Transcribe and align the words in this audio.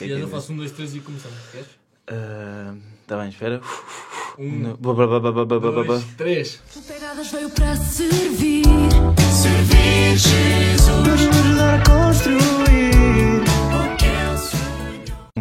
que 0.00 0.06
E 0.06 0.18
eu 0.18 0.28
faço 0.28 0.52
um, 0.52 0.56
dois, 0.56 0.72
três 0.72 0.94
e 0.94 1.00
começamos. 1.00 1.36
Queres? 1.52 1.66
Está 3.02 3.18
bem, 3.18 3.28
espera. 3.28 3.60
Um, 4.38 4.74
dois, 5.84 6.04
três. 6.16 6.62
O 6.74 6.82
Pegadas 6.82 7.30
veio 7.30 7.50
para 7.50 7.76
servir. 7.76 8.64
Servir 9.42 10.16
Jesus 10.16 10.88
nos 10.88 11.36
ajudar 11.36 11.80
a 11.80 11.82
construir. 11.84 12.90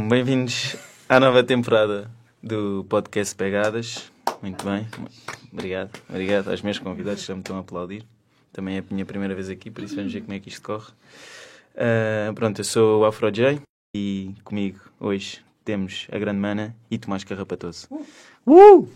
Bem-vindos 0.09 0.75
à 1.07 1.21
nova 1.21 1.41
temporada 1.41 2.11
do 2.43 2.85
podcast 2.89 3.33
Pegadas. 3.35 4.11
Muito 4.41 4.65
bem. 4.65 4.85
Obrigado. 5.53 5.91
Obrigado 6.09 6.49
aos 6.49 6.61
meus 6.61 6.79
convidados 6.79 7.21
que 7.21 7.27
já 7.27 7.33
me 7.33 7.39
estão 7.39 7.55
a 7.55 7.59
aplaudir. 7.61 8.03
Também 8.51 8.75
é 8.75 8.79
a 8.79 8.83
minha 8.91 9.05
primeira 9.05 9.33
vez 9.33 9.47
aqui, 9.47 9.71
por 9.71 9.85
isso 9.85 9.95
vamos 9.95 10.11
ver 10.11 10.19
como 10.21 10.33
é 10.33 10.39
que 10.39 10.49
isto 10.49 10.61
corre. 10.61 10.91
Ah, 11.77 12.33
pronto, 12.35 12.59
eu 12.59 12.65
sou 12.65 13.01
o 13.01 13.05
Afro 13.05 13.31
J 13.31 13.61
e 13.93 14.35
comigo 14.43 14.79
hoje 14.99 15.43
temos 15.65 16.07
a 16.11 16.19
grande 16.19 16.39
mana 16.39 16.75
e 16.91 16.97
Tomás 16.97 17.23
Carrapatoso. 17.23 17.87
Uh! 18.45 18.87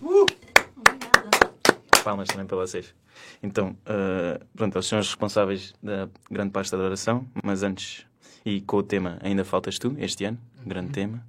Palmas 2.04 2.28
também 2.28 2.46
para 2.46 2.58
vocês. 2.58 2.94
Então, 3.42 3.76
ah, 3.86 4.40
pronto, 4.56 4.76
eles 4.76 4.86
são 4.86 5.00
os 5.00 5.08
responsáveis 5.08 5.74
da 5.82 6.10
grande 6.30 6.52
pasta 6.52 6.78
da 6.78 6.84
oração, 6.84 7.26
mas 7.44 7.64
antes, 7.64 8.06
e 8.46 8.62
com 8.62 8.78
o 8.78 8.84
tema 8.84 9.18
Ainda 9.22 9.44
Faltas 9.44 9.80
Tu, 9.80 9.96
este 9.98 10.26
ano, 10.26 10.38
grande 10.66 10.92
tema. 10.92 11.26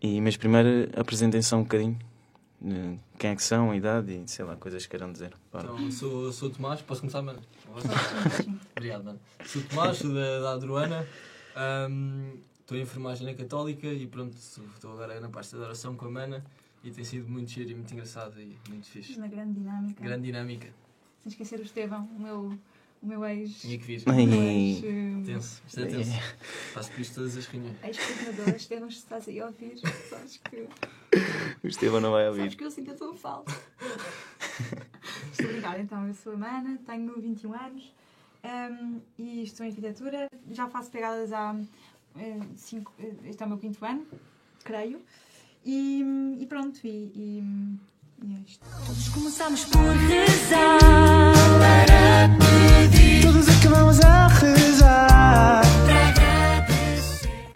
E, 0.00 0.20
mas 0.20 0.36
primeiro 0.36 0.90
apresentem-se 0.96 1.54
um 1.54 1.62
bocadinho. 1.62 1.98
Quem 3.18 3.30
é 3.30 3.36
que 3.36 3.42
são, 3.42 3.72
a 3.72 3.76
idade 3.76 4.12
e 4.12 4.28
sei 4.28 4.44
lá, 4.44 4.56
coisas 4.56 4.84
que 4.84 4.90
queiram 4.90 5.12
dizer. 5.12 5.32
Bora. 5.52 5.64
Então, 5.64 5.90
sou, 5.90 6.32
sou 6.32 6.48
o 6.48 6.52
Tomás. 6.52 6.80
Posso 6.80 7.00
começar, 7.00 7.20
mano? 7.22 7.40
Obrigado, 8.76 9.04
mano. 9.04 9.20
Sou 9.44 9.60
o 9.62 9.64
Tomás, 9.64 9.98
sou 9.98 10.14
da, 10.14 10.40
da 10.40 10.52
Adruana. 10.52 11.06
Estou 12.72 12.80
em 12.80 12.84
enfermagem 12.84 13.26
na 13.26 13.34
Católica 13.34 13.86
e 13.86 14.06
pronto, 14.06 14.34
estou 14.34 14.92
agora 14.94 15.20
na 15.20 15.28
pasta 15.28 15.58
de 15.58 15.62
oração 15.62 15.94
com 15.94 16.06
a 16.06 16.10
Mana 16.10 16.42
e 16.82 16.90
tem 16.90 17.04
sido 17.04 17.28
muito 17.28 17.50
giro 17.50 17.68
e 17.70 17.74
muito 17.74 17.92
engraçado 17.92 18.40
e 18.40 18.56
muito 18.66 18.86
fixe. 18.86 19.18
Na 19.20 19.26
grande 19.26 19.60
dinâmica. 19.60 20.02
Grande 20.02 20.24
dinâmica. 20.24 20.68
Sem 21.18 21.30
esquecer 21.32 21.58
o 21.60 21.64
Estevão, 21.64 22.06
o 22.16 22.18
meu, 22.18 22.58
o 23.02 23.06
meu 23.06 23.26
ex. 23.26 23.60
Tinha 23.60 23.76
que 23.78 23.84
vir. 23.84 24.02
o 24.06 24.10
meu 24.14 24.40
Ai. 24.40 24.56
ex. 24.56 24.84
eh, 24.84 25.22
Tenso. 25.26 25.62
Isto 25.66 25.80
é 25.80 25.84
tenso. 25.84 26.12
Faço 26.72 26.92
por 26.92 27.00
isto 27.02 27.14
todas 27.16 27.36
as 27.36 27.44
reuniões. 27.46 27.76
Ex-coordenador, 27.84 28.54
Estevão, 28.56 28.90
se 28.90 28.96
estás 28.96 29.28
aí 29.28 29.38
a 29.38 29.46
ouvir, 29.48 29.78
sabes 30.08 30.38
que, 30.38 30.66
O 31.62 31.66
Estevão 31.68 32.00
não 32.00 32.12
vai 32.12 32.24
sabes 32.24 32.38
ouvir. 32.40 32.56
que 32.56 32.64
eu 32.64 32.70
sinto 32.70 32.90
a 32.92 32.94
tua 32.94 33.14
falta. 33.14 33.52
Estou 35.30 35.46
a 35.46 35.52
brincar, 35.52 35.78
então, 35.78 36.08
eu 36.08 36.14
sou 36.14 36.32
a 36.32 36.36
Mana, 36.38 36.78
tenho 36.86 37.20
21 37.20 37.52
anos 37.52 37.92
ehm, 38.42 38.98
e 39.18 39.42
estou 39.42 39.66
em 39.66 39.68
arquitetura. 39.68 40.26
Já 40.50 40.68
faço 40.68 40.90
pegadas 40.90 41.32
há 41.34 41.54
5. 42.56 42.92
este 43.24 43.42
é 43.42 43.46
o 43.46 43.48
meu 43.48 43.58
quinto 43.58 43.84
ano, 43.84 44.06
creio. 44.64 45.00
E, 45.64 46.02
e 46.40 46.46
pronto, 46.46 46.80
e, 46.84 46.88
e, 46.88 47.44
e 48.24 48.34
é 48.34 48.38
isto. 48.46 48.64
Todos 48.86 49.08
começamos 49.10 49.64
por 49.66 49.80
rezar. 49.80 50.80
Todos 53.22 53.48
acabamos 53.48 54.00
a 54.00 54.26
rezar. 54.28 55.62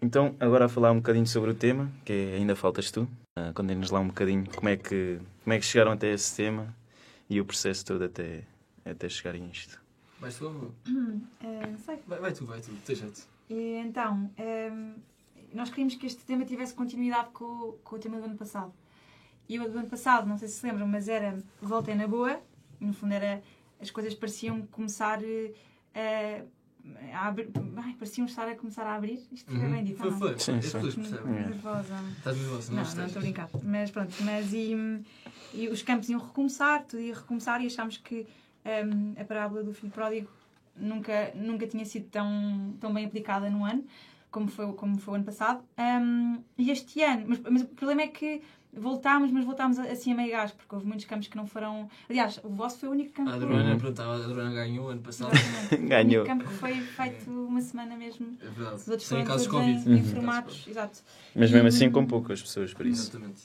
Então, 0.02 0.34
agora 0.38 0.66
a 0.66 0.68
falar 0.68 0.92
um 0.92 0.96
bocadinho 0.96 1.26
sobre 1.26 1.50
o 1.50 1.54
tema, 1.54 1.90
que 2.04 2.12
é 2.12 2.36
Ainda 2.36 2.54
Faltas 2.54 2.90
Tu. 2.90 3.02
Uh, 3.02 3.52
Contem-nos 3.54 3.90
lá 3.90 4.00
um 4.00 4.06
bocadinho 4.06 4.46
como 4.54 4.68
é, 4.68 4.76
que, 4.76 5.18
como 5.42 5.52
é 5.52 5.58
que 5.58 5.64
chegaram 5.66 5.92
até 5.92 6.12
esse 6.12 6.34
tema 6.34 6.74
e 7.28 7.40
o 7.40 7.44
processo 7.44 7.84
todo 7.84 8.04
até, 8.04 8.44
até 8.84 9.08
chegarem 9.08 9.44
a 9.44 9.48
isto. 9.48 9.78
Vais 10.20 10.34
tu 10.36 10.46
ou 10.46 10.72
Eh, 11.42 11.66
não 11.66 11.78
sei. 11.78 11.98
vai, 12.06 12.18
vai 12.20 12.32
tu, 12.32 12.46
vai 12.46 12.60
tu. 12.60 12.70
Tem 12.86 12.96
jeito. 12.96 13.26
E 13.48 13.74
então, 13.84 14.30
ehm, 14.36 14.94
nós 15.54 15.68
queríamos 15.70 15.94
que 15.94 16.06
este 16.06 16.24
tema 16.24 16.44
tivesse 16.44 16.74
continuidade 16.74 17.30
com, 17.30 17.44
o- 17.44 17.72
com 17.84 17.96
o 17.96 17.98
tema 17.98 18.18
do 18.18 18.24
ano 18.24 18.36
passado. 18.36 18.72
E 19.48 19.58
o 19.60 19.70
do 19.70 19.78
ano 19.78 19.88
passado, 19.88 20.26
não 20.26 20.36
sei 20.36 20.48
se 20.48 20.54
se 20.60 20.66
lembram, 20.66 20.86
mas 20.88 21.08
era 21.08 21.38
Volta 21.62 21.90
é 21.92 21.94
na 21.94 22.08
Boa. 22.08 22.40
No 22.80 22.92
fundo, 22.92 23.14
era, 23.14 23.42
as 23.80 23.90
coisas 23.90 24.14
pareciam 24.14 24.62
começar 24.66 25.20
eh, 25.94 26.44
a 27.14 27.28
abrir. 27.28 27.48
Ai, 27.76 27.94
pareciam 27.98 28.26
estar 28.26 28.48
a 28.48 28.54
começar 28.56 28.82
a 28.84 28.96
abrir. 28.96 29.24
Isto 29.30 29.50
foi 29.54 29.68
bem 29.68 29.84
dito, 29.84 29.98
Foi, 29.98 30.10
não? 30.10 30.18
foi. 30.18 30.38
Sim, 30.38 30.56
As 30.56 30.64
sim. 30.66 30.72
pessoas 30.72 30.94
percebem. 30.96 31.36
É. 31.36 31.46
Nervosa. 31.48 31.94
Estás 32.18 32.36
nervoso, 32.36 32.72
não, 32.74 32.82
Não, 32.82 32.94
não 32.94 33.06
estou 33.06 33.20
a 33.20 33.22
brincar. 33.22 33.48
Mas 33.62 33.90
pronto, 33.92 34.14
mas 34.24 34.52
e, 34.52 34.74
e 35.54 35.68
os 35.68 35.82
campos 35.82 36.08
iam 36.08 36.20
recomeçar, 36.20 36.84
tudo 36.84 37.00
ia 37.00 37.14
recomeçar 37.14 37.62
e 37.62 37.66
achámos 37.66 37.96
que 37.98 38.26
hum, 38.64 39.14
a 39.18 39.24
parábola 39.24 39.62
do 39.62 39.72
filho 39.72 39.92
pródigo 39.92 40.28
nunca, 40.78 41.32
nunca 41.34 41.66
tinha 41.66 41.84
sido 41.84 42.06
tão, 42.08 42.74
tão 42.80 42.92
bem 42.92 43.04
aplicada 43.06 43.48
no 43.50 43.64
ano 43.64 43.84
como 44.30 44.48
foi, 44.48 44.70
como 44.74 44.98
foi 44.98 45.12
o 45.12 45.14
ano 45.16 45.24
passado. 45.24 45.64
Hum, 45.78 46.42
e 46.58 46.70
este 46.70 47.02
ano, 47.02 47.24
mas, 47.28 47.40
mas 47.40 47.62
o 47.62 47.68
problema 47.68 48.02
é 48.02 48.08
que 48.08 48.42
voltámos, 48.70 49.30
mas 49.30 49.44
voltámos 49.46 49.78
assim 49.78 50.12
a 50.12 50.14
meio 50.14 50.30
gás, 50.32 50.52
porque 50.52 50.74
houve 50.74 50.86
muitos 50.86 51.06
campos 51.06 51.26
que 51.28 51.36
não 51.36 51.46
foram. 51.46 51.88
Aliás, 52.10 52.38
o 52.44 52.50
vosso 52.50 52.78
foi 52.78 52.90
o 52.90 52.92
único 52.92 53.12
campo 53.14 53.30
A 53.30 53.38
que- 53.38 53.44
Adriana, 53.44 53.72
Uhum. 53.72 53.78
pronto, 53.78 54.02
a 54.02 54.50
ganhou 54.50 54.88
ano 54.90 55.00
passado. 55.00 55.30
Ganhou. 55.80 56.26
O 56.26 56.26
único 56.26 56.26
campo 56.26 56.44
que 56.44 56.52
foi 56.52 56.80
feito 56.82 57.30
uma 57.30 57.60
semana 57.62 57.96
mesmo. 57.96 58.36
É 58.42 58.44
verdade. 58.44 58.76
Os 58.76 58.88
outros 58.88 59.08
Sem 59.08 59.18
foram 59.18 59.30
casos 59.30 59.46
Covid. 59.46 59.70
em, 59.90 59.92
em 59.94 60.02
Uhum. 60.02 60.50
Exato. 60.68 61.02
Mas 61.34 61.50
mesmo 61.50 61.68
assim 61.68 61.90
com 61.90 62.04
poucas 62.04 62.42
pessoas, 62.42 62.74
por 62.74 62.84
isso. 62.84 63.02
Exatamente. 63.10 63.42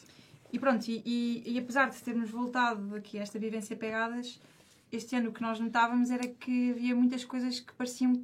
E 0.52 0.60
pronto, 0.60 0.86
e, 0.90 1.02
e, 1.06 1.54
e 1.54 1.58
apesar 1.60 1.90
de 1.90 1.96
termos 2.02 2.30
voltado 2.30 2.94
aqui 2.98 3.18
a 3.18 3.22
esta 3.22 3.40
vivência 3.40 3.78
pegadas, 3.78 4.38
este 4.92 5.16
ano 5.16 5.30
o 5.30 5.34
que 5.34 5.42
nós 5.42 5.60
notávamos 5.60 6.10
era 6.12 6.28
que 6.28 6.72
havia 6.72 6.96
muitas 6.96 7.24
coisas 7.26 7.60
que 7.60 7.74
pareciam 7.74 8.22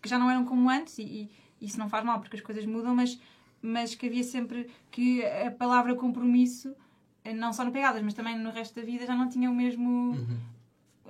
que 0.00 0.08
já 0.08 0.18
não 0.18 0.30
eram 0.30 0.44
como 0.44 0.68
antes, 0.68 0.98
e, 0.98 1.02
e 1.02 1.30
isso 1.66 1.78
não 1.78 1.88
faz 1.88 2.04
mal 2.04 2.18
porque 2.20 2.36
as 2.36 2.42
coisas 2.42 2.66
mudam, 2.66 2.94
mas, 2.94 3.20
mas 3.62 3.94
que 3.94 4.06
havia 4.06 4.24
sempre 4.24 4.68
que 4.90 5.24
a 5.24 5.50
palavra 5.50 5.94
compromisso, 5.94 6.74
eh, 7.24 7.32
não 7.32 7.52
só 7.52 7.64
no 7.64 7.70
pegadas, 7.70 8.02
mas 8.02 8.12
também 8.14 8.36
no 8.38 8.50
resto 8.50 8.74
da 8.74 8.84
vida, 8.84 9.06
já 9.06 9.14
não 9.14 9.28
tinha 9.28 9.48
o 9.50 9.54
mesmo, 9.54 9.88
Uhum. 10.12 10.38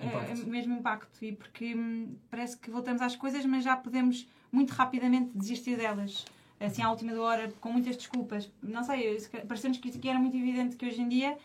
eh, 0.01 0.07
Impacto. 0.07 0.47
mesmo 0.51 0.75
impacto. 0.75 1.25
E 1.25 1.33
porque 1.33 1.75
hum, 1.75 2.15
parece 2.31 2.57
que 2.59 2.71
voltamos 2.71 3.01
às 3.01 3.17
coisas, 3.17 3.45
mas 3.47 3.65
já 3.65 3.77
podemos 3.77 4.29
muito 4.51 4.71
rapidamente 4.73 5.31
desistir 5.35 5.77
delas. 5.79 6.25
Assim, 6.61 6.83
à 6.83 6.91
última 6.91 7.13
hora, 7.19 7.53
com 7.61 7.73
muitas 7.73 7.97
desculpas. 7.97 8.49
Não 8.63 8.85
sei, 8.85 9.19
pareceu-nos 9.49 9.79
que, 9.79 9.91
que 9.99 10.09
era 10.09 10.19
muito 10.19 10.37
evidente 10.37 10.77
que 10.77 10.87
hoje 10.87 11.01
em 11.01 11.09
dia, 11.09 11.37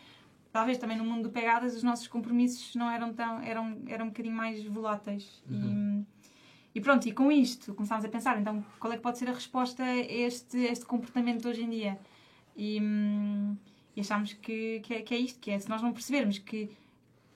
talvez 0.58 0.76
também 0.76 0.98
no 0.98 1.04
mundo 1.04 1.22
do 1.22 1.30
pegadas, 1.30 1.76
os 1.76 1.84
nossos 1.84 2.08
compromissos 2.08 2.74
não 2.74 2.90
eram 2.90 3.12
tão. 3.12 3.40
eram, 3.40 3.78
eram 3.86 4.06
um 4.06 4.08
bocadinho 4.08 4.34
mais 4.34 4.64
voláteis. 4.64 5.40
E, 5.48 6.04
e 6.74 6.80
pronto, 6.80 7.08
e 7.08 7.12
com 7.12 7.30
isto 7.30 7.72
começámos 7.74 8.04
a 8.04 8.08
pensar, 8.08 8.40
então, 8.40 8.64
qual 8.80 8.92
é 8.92 8.96
que 8.96 9.02
pode 9.02 9.18
ser 9.18 9.28
a 9.28 9.32
resposta 9.32 9.84
a 9.84 9.96
este, 9.96 10.58
este 10.58 10.84
comportamento 10.84 11.42
de 11.42 11.48
hoje 11.48 11.62
em 11.62 11.70
dia? 11.70 11.98
E, 12.56 12.80
hum, 12.82 13.56
e 13.94 14.00
achámos 14.00 14.32
que, 14.32 14.80
que, 14.80 14.94
é, 14.94 15.02
que 15.02 15.14
é 15.14 15.18
isto, 15.18 15.38
que 15.38 15.52
é 15.52 15.58
se 15.60 15.68
nós 15.68 15.80
não 15.80 15.92
percebermos 15.92 16.38
que, 16.38 16.68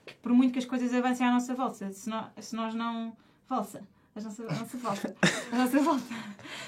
que 0.05 0.15
por 0.15 0.33
muito 0.33 0.53
que 0.53 0.59
as 0.59 0.65
coisas 0.65 0.93
avancem 0.93 1.25
à 1.25 1.31
nossa 1.31 1.55
volta, 1.55 1.93
se 1.93 2.11
nós, 2.11 2.27
se 2.41 2.57
nós 2.57 2.75
não. 2.75 3.17
Volta. 3.49 3.87
A 4.17 4.21
nossa, 4.21 4.43
a 4.43 4.53
nossa 4.53 4.79
volta. 4.79 5.17
A 5.53 5.57
nossa 5.57 5.79
volta. 5.79 6.15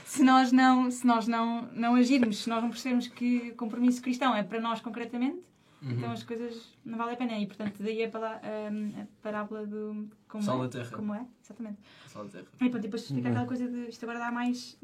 Se 0.04 0.22
nós, 0.22 0.52
não, 0.52 0.88
se 0.88 1.04
nós 1.04 1.26
não, 1.26 1.62
não 1.72 1.96
agirmos, 1.96 2.44
se 2.44 2.48
nós 2.48 2.62
não 2.62 2.70
percebermos 2.70 3.08
que 3.08 3.50
compromisso 3.52 4.00
cristão 4.00 4.36
é 4.36 4.42
para 4.44 4.60
nós 4.60 4.80
concretamente, 4.80 5.42
Uhum. 5.84 5.90
então 5.92 6.12
as 6.12 6.22
coisas 6.22 6.72
não 6.84 6.96
valem 6.98 7.14
a 7.14 7.16
pena. 7.16 7.38
E 7.38 7.46
portanto, 7.46 7.82
daí 7.82 8.04
a, 8.04 8.08
pala- 8.08 8.40
a, 8.42 9.02
a 9.02 9.06
parábola 9.22 9.66
do. 9.66 10.08
Como 10.28 10.42
Sal 10.42 10.58
é? 10.60 10.62
da 10.62 10.68
terra. 10.68 10.96
Como 10.96 11.14
é? 11.14 11.26
Exatamente. 11.42 11.78
Sal 12.08 12.24
da 12.24 12.30
terra. 12.30 12.46
E 12.60 12.68
pronto, 12.70 12.82
depois 12.82 13.02
explica 13.02 13.28
aquela 13.28 13.46
coisa 13.46 13.68
de 13.68 13.88
isto 13.88 14.02
agora 14.04 14.18
dá 14.18 14.32
mais 14.32 14.78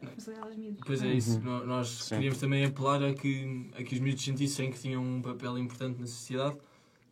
responsabilidade 0.00 0.48
aos 0.48 0.56
miúdos. 0.56 0.80
Pois 0.86 1.02
é 1.02 1.12
isso. 1.12 1.40
No- 1.40 1.66
Nós 1.66 1.88
Sim. 1.88 2.14
queríamos 2.16 2.38
também 2.38 2.64
apelar 2.64 3.02
a 3.02 3.12
que, 3.14 3.70
a 3.78 3.82
que 3.82 3.94
os 3.94 4.00
miúdos 4.00 4.24
sentissem 4.24 4.70
que 4.70 4.78
tinham 4.78 5.02
um 5.02 5.20
papel 5.22 5.58
importante 5.58 6.00
na 6.00 6.06
sociedade. 6.06 6.56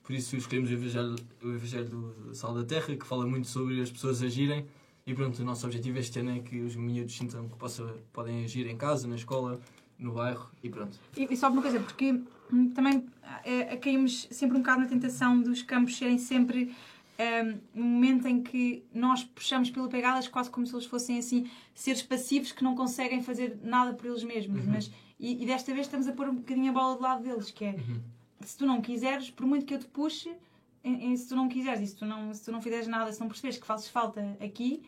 Por 0.03 0.13
isso 0.15 0.37
escolhemos 0.37 0.71
o 0.71 0.75
Evangelho, 0.75 1.17
o 1.43 1.49
Evangelho 1.53 1.89
do 1.89 2.35
Sal 2.35 2.55
da 2.55 2.65
Terra, 2.65 2.95
que 2.97 3.05
fala 3.07 3.27
muito 3.27 3.49
sobre 3.49 3.81
as 3.81 3.91
pessoas 3.91 4.23
agirem. 4.23 4.65
E 5.05 5.15
pronto, 5.15 5.41
o 5.41 5.45
nosso 5.45 5.65
objetivo 5.67 5.99
este 5.99 6.19
ano 6.21 6.31
é 6.31 6.41
que 6.41 6.61
os 6.61 6.75
miúdos 6.77 7.17
sintam 7.17 7.49
que 7.49 7.57
possa, 7.57 7.85
podem 8.13 8.45
agir 8.45 8.67
em 8.69 8.77
casa, 8.77 9.07
na 9.07 9.15
escola, 9.17 9.61
no 9.99 10.13
bairro 10.13 10.51
e 10.63 10.69
pronto. 10.69 10.99
E, 11.17 11.33
e 11.33 11.37
só 11.37 11.49
uma 11.51 11.63
coisa, 11.63 11.81
porque 11.81 12.21
hum, 12.53 12.71
também 12.71 13.07
é, 13.45 13.77
caímos 13.77 14.29
sempre 14.31 14.57
um 14.57 14.61
bocado 14.61 14.81
na 14.83 14.87
tentação 14.87 15.41
dos 15.41 15.63
campos 15.63 15.97
serem 15.97 16.19
sempre 16.19 16.75
um 17.75 17.83
momento 17.83 18.29
em 18.29 18.43
que 18.43 18.85
nós 18.93 19.25
puxamos 19.25 19.71
pelo 19.71 19.89
pegadas 19.89 20.29
quase 20.29 20.51
como 20.51 20.67
se 20.67 20.75
eles 20.75 20.85
fossem 20.85 21.17
assim 21.19 21.49
seres 21.75 22.03
passivos 22.03 22.53
que 22.53 22.63
não 22.63 22.75
conseguem 22.77 23.23
fazer 23.23 23.59
nada 23.63 23.95
por 23.95 24.05
eles 24.05 24.23
mesmos. 24.23 24.67
Uhum. 24.67 24.73
Mas, 24.73 24.91
e, 25.19 25.43
e 25.43 25.47
desta 25.47 25.73
vez 25.73 25.87
estamos 25.87 26.07
a 26.07 26.13
pôr 26.13 26.29
um 26.29 26.35
bocadinho 26.35 26.69
a 26.71 26.75
bola 26.75 26.95
do 26.97 27.01
lado 27.03 27.23
deles, 27.23 27.51
que 27.51 27.65
é 27.65 27.71
Uhum. 27.71 28.01
se 28.43 28.59
tu 28.59 28.67
não 28.67 28.83
quiseres, 28.83 29.31
por 29.31 29.47
muito 29.47 29.65
que 29.65 29.73
eu 29.73 29.79
te 29.79 29.87
puxe, 29.87 30.31
em- 30.85 31.13
em- 31.13 31.17
se 31.17 31.27
tu 31.27 31.35
não 31.35 31.49
quiseres 31.49 31.81
e 31.81 31.87
se 31.87 31.97
tu 31.97 32.05
não, 32.05 32.35
se 32.35 32.45
tu 32.45 32.53
não 32.53 32.61
fizeres 32.61 32.87
nada, 32.87 33.11
se 33.11 33.19
não 33.19 33.29
percebes 33.29 33.57
que 33.57 33.67
fazes 33.67 33.89
falta 33.89 34.37
aqui, 34.39 34.83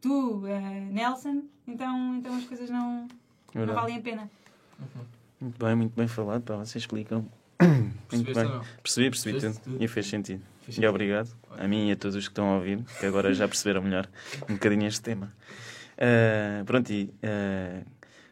tu, 0.00 0.46
eh, 0.46 0.88
Nelson, 0.90 1.42
então, 1.68 2.16
então 2.16 2.34
as 2.34 2.44
coisas 2.44 2.70
não, 2.70 3.06
não 3.54 3.66
valem 3.74 3.98
a 3.98 4.00
pena. 4.00 4.30
Muito 5.40 5.64
bem, 5.64 5.74
muito 5.74 5.94
bem 5.94 6.08
falado. 6.08 6.42
Pá, 6.42 6.56
vocês 6.56 6.76
explicam. 6.76 7.26
Muito 8.12 8.34
bem. 8.34 8.60
Percebi, 8.82 9.10
percebi 9.10 9.40
tudo. 9.40 9.60
tudo? 9.60 9.82
E 9.82 9.88
fez 9.88 10.06
sentido. 10.06 10.42
Fez 10.62 10.78
E 10.78 10.86
obrigado 10.86 11.30
a 11.56 11.68
mim 11.68 11.88
e 11.88 11.92
a 11.92 11.96
todos 11.96 12.16
os 12.16 12.26
que 12.26 12.32
estão 12.32 12.50
a 12.50 12.56
ouvir, 12.56 12.82
que 12.98 13.06
agora 13.06 13.32
já 13.32 13.46
perceberam 13.46 13.82
melhor 13.82 14.08
um 14.48 14.54
bocadinho 14.54 14.86
este 14.86 15.00
tema. 15.00 15.32
Ah, 15.98 16.62
pronto, 16.64 16.90
e 16.92 17.12
ah, 17.22 17.82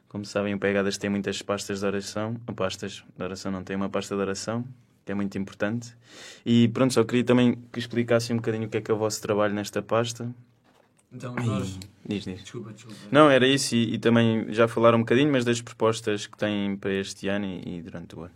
Como 0.09 0.25
sabem, 0.25 0.55
o 0.55 0.59
Pegadas 0.59 0.99
tem 0.99 1.09
muitas 1.11 1.41
pastas 1.43 1.81
de 1.81 1.87
oração. 1.87 2.37
Ou 2.47 2.55
Pastas 2.55 3.05
de 3.17 3.23
oração 3.23 3.51
não 3.51 3.65
tem 3.65 3.77
uma 3.77 3.89
pasta 3.89 4.15
de 4.15 4.21
oração, 4.21 4.65
que 5.05 5.13
é 5.13 5.15
muito 5.15 5.39
importante. 5.39 5.95
E 6.45 6.69
pronto, 6.69 6.93
só 6.95 7.05
queria 7.05 7.25
também 7.25 7.57
que 7.73 7.79
explicassem 7.79 8.35
um 8.35 8.39
bocadinho 8.39 8.67
o 8.67 8.69
que 8.69 8.79
é 8.79 8.81
que 8.81 8.91
é 8.91 8.95
o 8.95 8.99
vosso 8.99 9.21
trabalho 9.23 9.55
nesta 9.55 9.83
pasta. 9.83 10.31
Então, 11.13 11.35
nós. 11.35 11.79
Diz, 12.07 12.25
diz. 12.25 12.43
Desculpa, 12.43 12.73
desculpa. 12.73 12.99
Não, 13.11 13.31
era 13.31 13.47
isso, 13.47 13.75
e, 13.77 13.95
e 13.95 13.99
também 13.99 14.53
já 14.53 14.67
falaram 14.67 14.99
um 14.99 15.03
bocadinho, 15.03 15.31
mas 15.31 15.45
das 15.45 15.61
propostas 15.61 16.27
que 16.27 16.37
têm 16.37 16.77
para 16.77 16.93
este 16.93 17.29
ano 17.29 17.45
e, 17.47 17.79
e 17.79 17.83
durante 17.83 18.17
o 18.17 18.23
ano. 18.23 18.35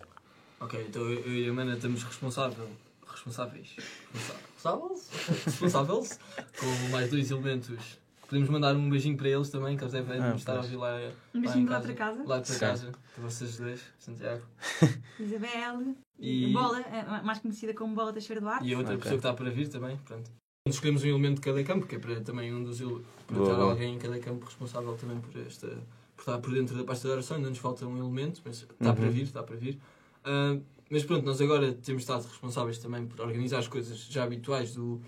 Ok, 0.60 0.84
então 0.88 1.02
eu 1.02 1.20
eu 1.20 1.34
e 1.34 1.48
a 1.48 1.52
Mana 1.52 1.74
estamos 1.74 2.02
responsável, 2.02 2.68
responsáveis, 3.06 3.76
responsáveis, 4.12 5.10
responsáveis 5.44 6.18
com 6.58 6.88
mais 6.90 7.10
dois 7.10 7.30
elementos. 7.30 7.98
Podemos 8.28 8.48
mandar 8.48 8.74
um 8.74 8.90
beijinho 8.90 9.16
para 9.16 9.28
eles 9.28 9.50
também, 9.50 9.76
que 9.76 9.84
eles 9.84 9.92
devem 9.92 10.20
Ah, 10.20 10.34
estar 10.34 10.54
a 10.54 10.60
ouvir 10.62 10.76
lá, 10.76 10.96
Um 11.34 11.38
lá 11.38 11.40
beijinho 11.44 11.70
lá 11.70 11.80
para 11.80 11.94
casa. 11.94 12.22
Lá 12.24 12.36
para 12.40 12.44
Sim. 12.44 12.60
casa, 12.60 12.92
para 13.14 13.22
vocês 13.24 13.56
dois, 13.58 13.80
Santiago. 13.98 14.42
Isabel, 15.20 15.94
E- 16.18 16.52
Bola, 16.52 16.80
eh, 16.80 17.22
mais 17.22 17.38
conhecida 17.38 17.72
como 17.74 17.94
Bola 17.94 18.12
Teixeira 18.12 18.40
Duarte. 18.40 18.66
E 18.66 18.74
a 18.74 18.78
outra 18.78 18.94
Ok. 18.94 19.02
pessoa 19.02 19.20
que 19.20 19.26
está 19.28 19.34
para 19.34 19.50
vir 19.50 19.68
também, 19.68 19.96
pronto. 19.98 20.30
Escolhemos 20.66 21.04
um 21.04 21.06
elemento 21.06 21.36
de 21.36 21.40
cada 21.42 21.62
campo, 21.62 21.86
que 21.86 21.94
é 21.94 21.98
para 21.98 22.20
também 22.20 22.52
um 22.52 22.62
dos 22.64 22.80
para 23.26 23.44
ter 23.44 23.50
alguém 23.52 23.94
em 23.94 23.98
cada 23.98 24.18
campo 24.18 24.44
responsável 24.44 24.94
também 24.96 25.20
por 25.20 25.40
esta 25.40 25.68
por 26.16 26.22
estar 26.22 26.38
por 26.38 26.52
dentro 26.52 26.74
da 26.76 26.82
pasta 26.82 27.06
de 27.08 27.12
oração, 27.12 27.36
ainda 27.36 27.50
nos 27.50 27.58
falta 27.58 27.86
um 27.86 27.96
elemento, 27.98 28.40
mas 28.44 28.62
está 28.62 28.88
Uhum. 28.90 28.94
para 28.96 29.08
vir, 29.10 29.22
está 29.22 29.42
para 29.42 29.56
vir. 29.56 29.78
Ah, 30.24 30.58
mas 30.90 31.04
pronto, 31.04 31.24
nós 31.26 31.40
agora 31.40 31.72
temos 31.72 32.02
estado 32.02 32.24
responsáveis 32.26 32.78
também 32.78 33.06
por 33.06 33.20
organizar 33.20 33.58
as 33.58 33.68
coisas 33.68 33.98
já 34.06 34.24
habituais 34.24 34.74
do, 34.74 35.00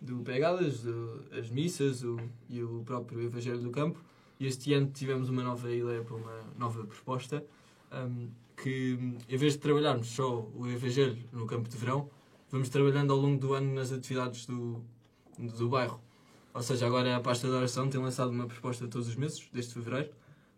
do 0.00 0.18
Pegadas, 0.18 0.80
do, 0.82 1.24
as 1.38 1.48
missas 1.50 2.02
o, 2.02 2.18
e 2.50 2.62
o 2.62 2.82
próprio 2.84 3.22
Evangelho 3.22 3.60
do 3.60 3.70
Campo. 3.70 4.00
E 4.40 4.46
este 4.46 4.74
ano 4.74 4.90
tivemos 4.92 5.28
uma 5.30 5.42
nova 5.42 5.70
ideia 5.70 6.02
para 6.02 6.16
uma 6.16 6.40
nova 6.58 6.84
proposta, 6.84 7.44
ahm, 7.90 8.26
que 8.56 8.98
em 9.28 9.36
vez 9.36 9.52
de 9.54 9.60
trabalharmos 9.60 10.08
só 10.08 10.46
o 10.54 10.66
Evangelho 10.68 11.16
no 11.32 11.46
campo 11.46 11.68
de 11.68 11.76
verão, 11.76 12.10
vamos 12.50 12.68
trabalhando 12.68 13.12
ao 13.12 13.18
longo 13.18 13.38
do 13.38 13.54
ano 13.54 13.72
nas 13.72 13.92
atividades 13.92 14.46
do, 14.46 14.82
do 15.38 15.68
bairro. 15.68 16.00
Ou 16.54 16.62
seja, 16.62 16.86
agora 16.86 17.16
a 17.16 17.20
pasta 17.20 17.46
de 17.46 17.52
oração 17.52 17.88
tem 17.88 18.00
lançado 18.00 18.30
uma 18.30 18.46
proposta 18.46 18.88
todos 18.88 19.08
os 19.08 19.16
meses, 19.16 19.46
desde 19.52 19.74
fevereiro, 19.74 20.10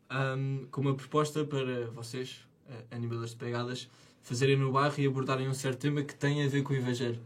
ahm, 0.09 0.67
com 0.71 0.81
uma 0.81 0.95
proposta 0.95 1.45
para 1.45 1.91
vocês, 1.91 2.47
eh, 2.69 2.85
animadores 2.93 3.31
de 3.31 3.37
pegadas, 3.37 3.91
fazerem 4.23 4.57
no 4.57 4.71
bairro 4.71 4.95
e 4.99 5.07
abordarem 5.07 5.49
um 5.49 5.55
certo 5.55 5.81
tema 5.81 6.03
que 6.03 6.15
tem 6.15 6.45
a 6.45 6.49
ver 6.49 6.63
com 6.63 6.73
o 6.73 6.77
Evangelho. 6.77 7.21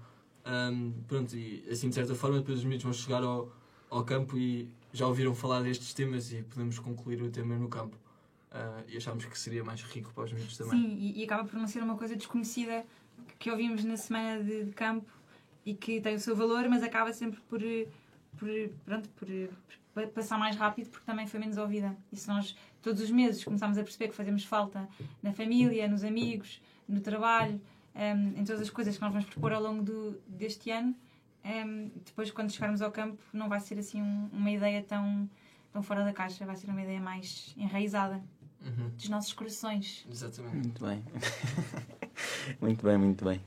Ahm, 0.45 0.93
pronto, 1.07 1.37
e 1.37 1.65
assim 1.71 1.89
de 1.89 1.95
certa 1.95 2.15
forma 2.15 2.39
depois 2.39 2.59
os 2.59 2.65
miúdos 2.65 2.85
vão 2.85 2.93
chegar 2.93 3.23
ao, 3.23 3.53
ao 3.91 4.05
campo 4.05 4.39
e 4.39 4.69
já 4.93 5.07
ouviram 5.07 5.35
falar 5.35 5.63
destes 5.63 5.93
temas 5.93 6.33
e 6.33 6.43
podemos 6.43 6.79
concluir 6.79 7.23
o 7.23 7.31
tema 7.31 7.57
no 7.57 7.69
campo. 7.69 7.97
Ah, 8.51 8.83
e 8.87 8.97
achámos 8.97 9.25
que 9.25 9.39
seria 9.39 9.65
mais 9.65 9.83
rico 9.83 10.13
para 10.13 10.25
os 10.25 10.33
miúdos 10.33 10.57
também. 10.59 10.79
Sim, 10.79 10.97
e, 10.99 11.21
e 11.21 11.25
acaba 11.25 11.45
por 11.45 11.59
não 11.59 11.67
ser 11.67 11.83
uma 11.83 11.97
coisa 11.97 12.15
desconhecida 12.15 12.85
que 13.39 13.51
ouvimos 13.51 13.83
na 13.83 13.97
semana 13.97 14.43
de, 14.43 14.65
de 14.65 14.73
campo 14.73 15.07
e 15.65 15.75
que 15.75 16.01
tem 16.01 16.15
o 16.15 16.21
seu 16.21 16.35
valor, 16.35 16.69
mas 16.69 16.83
acaba 16.83 17.13
sempre 17.13 17.41
por, 17.43 17.61
por, 18.37 18.49
pronto, 18.85 19.09
por, 19.11 19.29
por 19.95 20.07
passar 20.09 20.39
mais 20.39 20.57
rápido 20.57 20.89
porque 20.91 21.05
também 21.07 21.27
foi 21.27 21.39
menos 21.41 21.57
ouvida. 21.57 21.97
E 22.13 22.17
se 22.17 22.27
nós 22.29 22.57
todos 22.81 23.01
os 23.03 23.11
meses 23.11 23.45
começamos 23.45 23.79
a 23.79 23.83
perceber 23.83 24.09
que 24.09 24.15
fazemos 24.15 24.45
falta 24.45 24.89
na 25.23 25.33
família, 25.33 25.87
nos 25.89 26.03
amigos, 26.05 26.61
no 26.89 27.01
trabalho, 27.01 27.61
em, 27.95 28.41
em 28.41 28.45
todas 28.45 28.61
as 28.63 28.71
coisas 28.71 28.97
que 28.97 29.03
nós 29.03 29.13
vamos 29.13 29.29
propor 29.29 29.53
ao 29.53 29.63
longo 29.63 29.83
do, 29.83 30.21
deste 30.27 30.71
ano, 30.71 30.95
em, 31.45 31.93
depois 32.05 32.31
quando 32.31 32.51
chegarmos 32.51 32.81
ao 32.83 32.91
campo 32.91 33.19
não 33.33 33.49
vai 33.49 33.61
ser 33.61 33.79
assim 33.79 34.01
um- 34.03 34.29
uma 34.33 34.51
ideia 34.51 34.83
tão, 34.83 35.29
tão 35.73 35.83
fora 35.83 36.05
da 36.05 36.13
caixa, 36.13 36.45
vai 36.47 36.57
ser 36.57 36.69
uma 36.71 36.83
ideia 36.83 37.01
mais 37.01 37.55
enraizada 37.57 38.23
Uhum, 38.65 38.91
dos 38.91 39.09
nossos 39.09 39.33
corações. 39.33 40.07
Exatamente. 40.09 40.55
Muito 40.55 40.85
bem. 40.87 41.03
muito 42.63 42.85
bem, 42.85 42.97
muito 42.97 43.25
bem. 43.25 43.41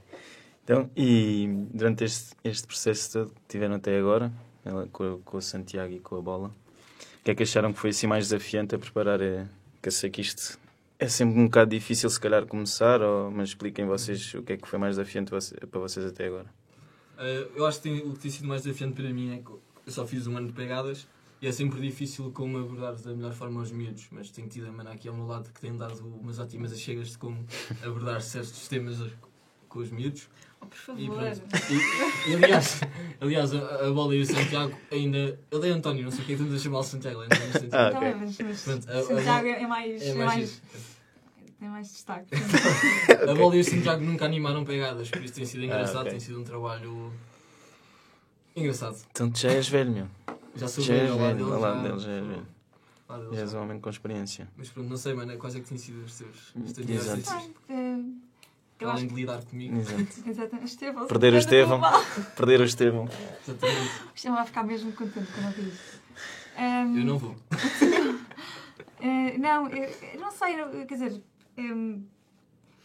Então, 0.66 0.90
e 0.98 1.48
durante 1.72 2.04
este, 2.04 2.36
este 2.44 2.66
processo 2.68 3.26
que 3.28 3.42
tiveram 3.48 3.76
até 3.76 3.98
agora, 4.00 4.34
ela, 4.64 4.88
com, 4.92 5.22
com 5.24 5.38
o 5.38 5.42
Santiago 5.42 5.94
e 5.94 6.00
com 6.00 6.18
a 6.18 6.22
bola, 6.22 6.48
o 6.48 7.24
que 7.24 7.32
é 7.32 7.36
que 7.36 7.44
acharam 7.44 7.72
que 7.72 7.80
foi 7.80 7.92
assim 7.92 8.08
mais 8.08 8.26
desafiante 8.30 8.74
a 8.76 8.80
preparar? 8.80 9.22
eh, 9.22 9.46
Que 9.82 9.90
eu 9.90 9.92
sei 9.92 10.10
que 10.10 10.22
isto 10.22 10.58
é 10.98 11.08
sempre 11.08 11.40
um 11.40 11.46
bocado 11.46 11.70
difícil, 11.70 12.10
se 12.10 12.20
calhar, 12.20 12.48
começar, 12.48 13.00
ou, 13.02 13.30
mas 13.30 13.50
expliquem 13.50 13.86
vocês 13.86 14.34
o 14.34 14.42
que 14.42 14.54
é 14.54 14.58
que 14.58 14.68
foi 14.68 14.80
mais 14.80 14.96
desafiante 14.98 15.32
para 15.70 15.80
vocês 15.80 16.04
até 16.06 16.26
agora. 16.26 16.48
Uh, 17.16 17.48
eu 17.56 17.66
acho 17.66 17.78
que 17.82 17.84
tem- 17.84 18.00
o 18.02 18.14
que 18.14 18.20
tem 18.20 18.32
sido 18.32 18.48
mais 18.48 18.64
desafiante 18.64 18.96
para 19.02 19.10
mim 19.14 19.36
é 19.36 19.38
que 19.38 19.50
eu 19.52 19.62
só 19.88 20.06
fiz 20.06 20.26
um 20.28 20.36
ano 20.36 20.48
de 20.48 20.54
pegadas 20.54 21.08
e 21.42 21.48
é 21.48 21.52
sempre 21.52 21.80
difícil 21.80 22.32
como 22.32 22.58
abordar 22.58 22.96
da 22.96 23.14
melhor 23.14 23.34
forma 23.34 23.60
aos 23.62 23.72
miúdos, 23.72 24.08
mas 24.12 24.30
tenho 24.32 24.50
tido 24.50 24.68
a 24.68 24.72
mana 24.72 24.92
aqui 24.92 25.08
ao 25.08 25.16
meu 25.16 25.26
lado 25.28 25.50
que 25.54 25.62
tem 25.62 25.78
dado 25.78 26.06
umas 26.22 26.40
ótimas 26.40 26.74
achegas 26.74 27.10
de 27.12 27.18
como 27.18 27.46
abordar 27.84 28.22
certos 28.22 28.68
temas 28.68 29.00
com 29.76 29.82
os 29.82 29.92
miúdos. 29.92 30.30
Oh, 30.62 30.66
por 30.68 30.76
E 30.98 31.08
favor. 31.08 31.18
pronto. 31.18 31.42
E, 32.28 32.32
e, 32.32 32.36
aliás, 32.36 32.82
aliás 33.20 33.54
a, 33.54 33.88
a 33.88 33.92
bola 33.92 34.16
e 34.16 34.22
o 34.22 34.26
Santiago 34.26 34.74
ainda. 34.90 35.38
Ele 35.52 35.70
é 35.70 35.72
António, 35.72 36.04
não 36.06 36.12
sei 36.12 36.22
o 36.22 36.26
que 36.26 36.34
é 36.34 36.36
que 36.38 36.42
estamos 36.42 36.60
a 36.62 36.64
chamar 36.64 36.80
o 36.80 36.84
Santiago. 36.84 37.22
é 37.22 37.26
António 37.26 37.52
Santiago. 37.52 37.76
Ah, 37.76 37.88
Então, 37.90 38.00
ok. 38.02 38.16
mas, 38.20 38.38
mas 38.40 38.62
Pronto, 38.64 38.90
a- 38.90 39.00
a- 39.00 39.04
Santiago 39.04 39.48
é 39.48 39.68
mais, 39.68 40.02
É 40.02 40.08
é 40.08 40.14
mais 40.16 40.26
mais, 40.34 40.50
giro. 40.50 40.62
tem 41.60 41.70
mais 41.70 41.88
destaque. 41.92 42.28
A 43.30 43.36
bola 43.36 43.56
e 43.58 43.60
o 43.60 43.64
Santiago 43.66 44.04
nunca 44.04 44.26
animaram 44.26 44.64
pegadas, 44.64 45.10
por 45.10 45.22
isso 45.24 45.34
tem 45.34 45.46
sido 45.46 45.64
engraçado, 45.66 45.98
Ah, 45.98 46.02
ok. 46.02 46.12
tem 46.12 46.20
sido 46.22 46.40
um 46.40 46.44
trabalho 46.46 47.12
engraçado. 48.56 48.98
Então, 49.12 49.32
já 49.36 49.52
és 49.52 49.68
velho, 49.68 49.92
meu. 49.92 50.08
Já 50.56 50.68
sou 50.70 50.84
Já 50.84 50.94
velho 50.94 51.12
ao 51.14 51.20
lado 51.20 51.54
ao 51.54 51.60
lado 51.60 52.00
já- 52.00 52.12
és 52.12 52.26
velho. 52.26 52.48
Já 53.34 53.42
és 53.42 53.54
um 53.54 53.62
homem 53.62 53.80
com 53.80 53.90
experiência. 53.90 54.48
Mas 54.58 54.70
pronto, 54.70 54.90
não 54.90 54.98
sei, 54.98 55.14
mano, 55.14 55.38
quais 55.38 55.56
é 55.56 55.60
que 55.60 55.68
têm 55.68 55.78
sido 55.78 56.04
os 56.04 56.18
teus, 56.18 56.56
os 56.56 56.72
teus 56.74 56.90
Exato. 56.90 57.52
Eu 58.80 58.90
Além 58.90 59.06
acho 59.06 59.14
de 59.14 59.22
lidar 59.22 59.44
comigo. 59.46 59.78
Exato. 59.78 60.04
Exatamente. 60.30 60.66
Estevão. 60.68 61.08
Perder 61.08 61.34
o 61.34 61.38
Estevão, 61.38 61.82
Estevão. 61.82 62.32
Perder 62.36 62.60
o 62.62 62.64
Estevão. 62.66 63.06
Exatamente. 63.48 64.04
O 64.04 64.16
Estevão 64.16 64.38
vai 64.38 64.46
ficar 64.46 64.64
mesmo 64.64 64.92
contente 64.94 65.32
quando 65.32 65.46
ouvir 65.48 65.68
isto. 65.68 66.02
Ehm, 66.58 66.98
Eu 67.00 67.06
não 67.06 67.18
vou. 67.18 67.36
eh, 69.02 69.38
não, 69.38 69.68
eu, 69.70 69.84
eu 70.14 70.20
não 70.20 70.32
sei, 70.32 70.60
eu- 70.62 70.86
quer 70.86 70.94
dizer, 70.96 71.22
ehm, 71.58 72.02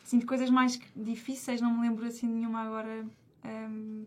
assim, 0.05 0.19
de 0.19 0.27
coisas 0.27 0.51
mais 0.51 0.79
difíceis, 0.97 1.61
não 1.61 1.73
me 1.73 1.83
lembro 1.89 2.05
assim 2.07 2.27
nenhuma 2.27 2.63
agora. 2.63 3.07
ehm, 3.45 4.05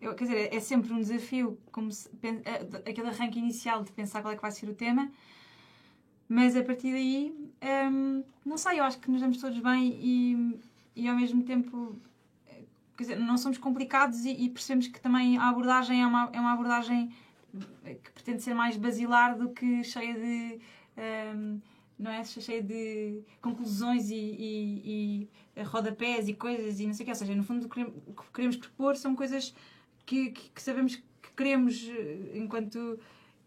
eu- 0.00 0.14
quer 0.14 0.24
dizer, 0.24 0.54
é 0.54 0.60
sempre 0.60 0.92
um 0.92 0.98
desafio, 1.00 1.58
como 1.72 1.90
se, 1.90 2.08
eh, 2.22 2.66
aquele 2.90 3.08
arranque 3.08 3.38
inicial 3.38 3.82
de 3.82 3.90
pensar 3.92 4.20
qual 4.22 4.32
é 4.32 4.36
que 4.36 4.42
vai 4.42 4.50
ser 4.52 4.68
o 4.68 4.74
tema, 4.74 5.10
mas 6.28 6.54
a 6.56 6.62
partir 6.62 6.92
daí, 6.92 7.34
ehm, 7.60 8.22
não 8.44 8.58
sei, 8.58 8.78
eu 8.80 8.84
acho 8.84 8.98
que 8.98 9.10
nos 9.10 9.20
damos 9.20 9.38
todos 9.38 9.58
bem 9.60 9.96
e, 10.02 10.58
e 10.96 11.08
ao 11.08 11.14
mesmo 11.16 11.42
tempo, 11.44 11.96
eh, 12.48 12.64
quer 12.96 13.02
dizer, 13.04 13.16
não 13.18 13.36
somos 13.38 13.58
complicados 13.58 14.24
e, 14.24 14.30
e 14.32 14.50
percebemos 14.50 14.88
que 14.88 15.00
também 15.00 15.36
a 15.38 15.48
abordagem 15.48 16.02
é 16.02 16.06
uma, 16.06 16.30
é 16.32 16.40
uma 16.40 16.52
abordagem 16.52 17.12
que 18.02 18.10
pretende 18.12 18.42
ser 18.42 18.54
mais 18.54 18.76
basilar 18.76 19.36
do 19.38 19.50
que 19.50 19.82
cheia 19.84 20.14
de. 20.14 20.60
ehm, 20.96 21.58
não 21.98 22.10
é? 22.10 22.22
Cheia 22.24 22.62
de 22.62 23.22
conclusões 23.40 24.10
e, 24.10 24.14
e, 24.16 25.28
e 25.56 25.62
rodapés 25.62 26.28
e 26.28 26.34
coisas 26.34 26.78
e 26.80 26.86
não 26.86 26.92
sei 26.92 27.04
o 27.04 27.06
que. 27.06 27.10
Ou 27.12 27.16
seja, 27.16 27.34
no 27.34 27.42
fundo, 27.42 27.66
o 27.66 27.68
que 28.14 28.30
queremos- 28.34 28.56
propor 28.58 28.96
são 28.96 29.14
coisas 29.16 29.54
que, 30.04 30.30
que- 30.30 30.50
que 30.50 30.62
sabemos 30.62 30.96
que 30.96 31.30
queremos 31.34 31.88
eh, 31.88 32.32
enquanto, 32.34 32.98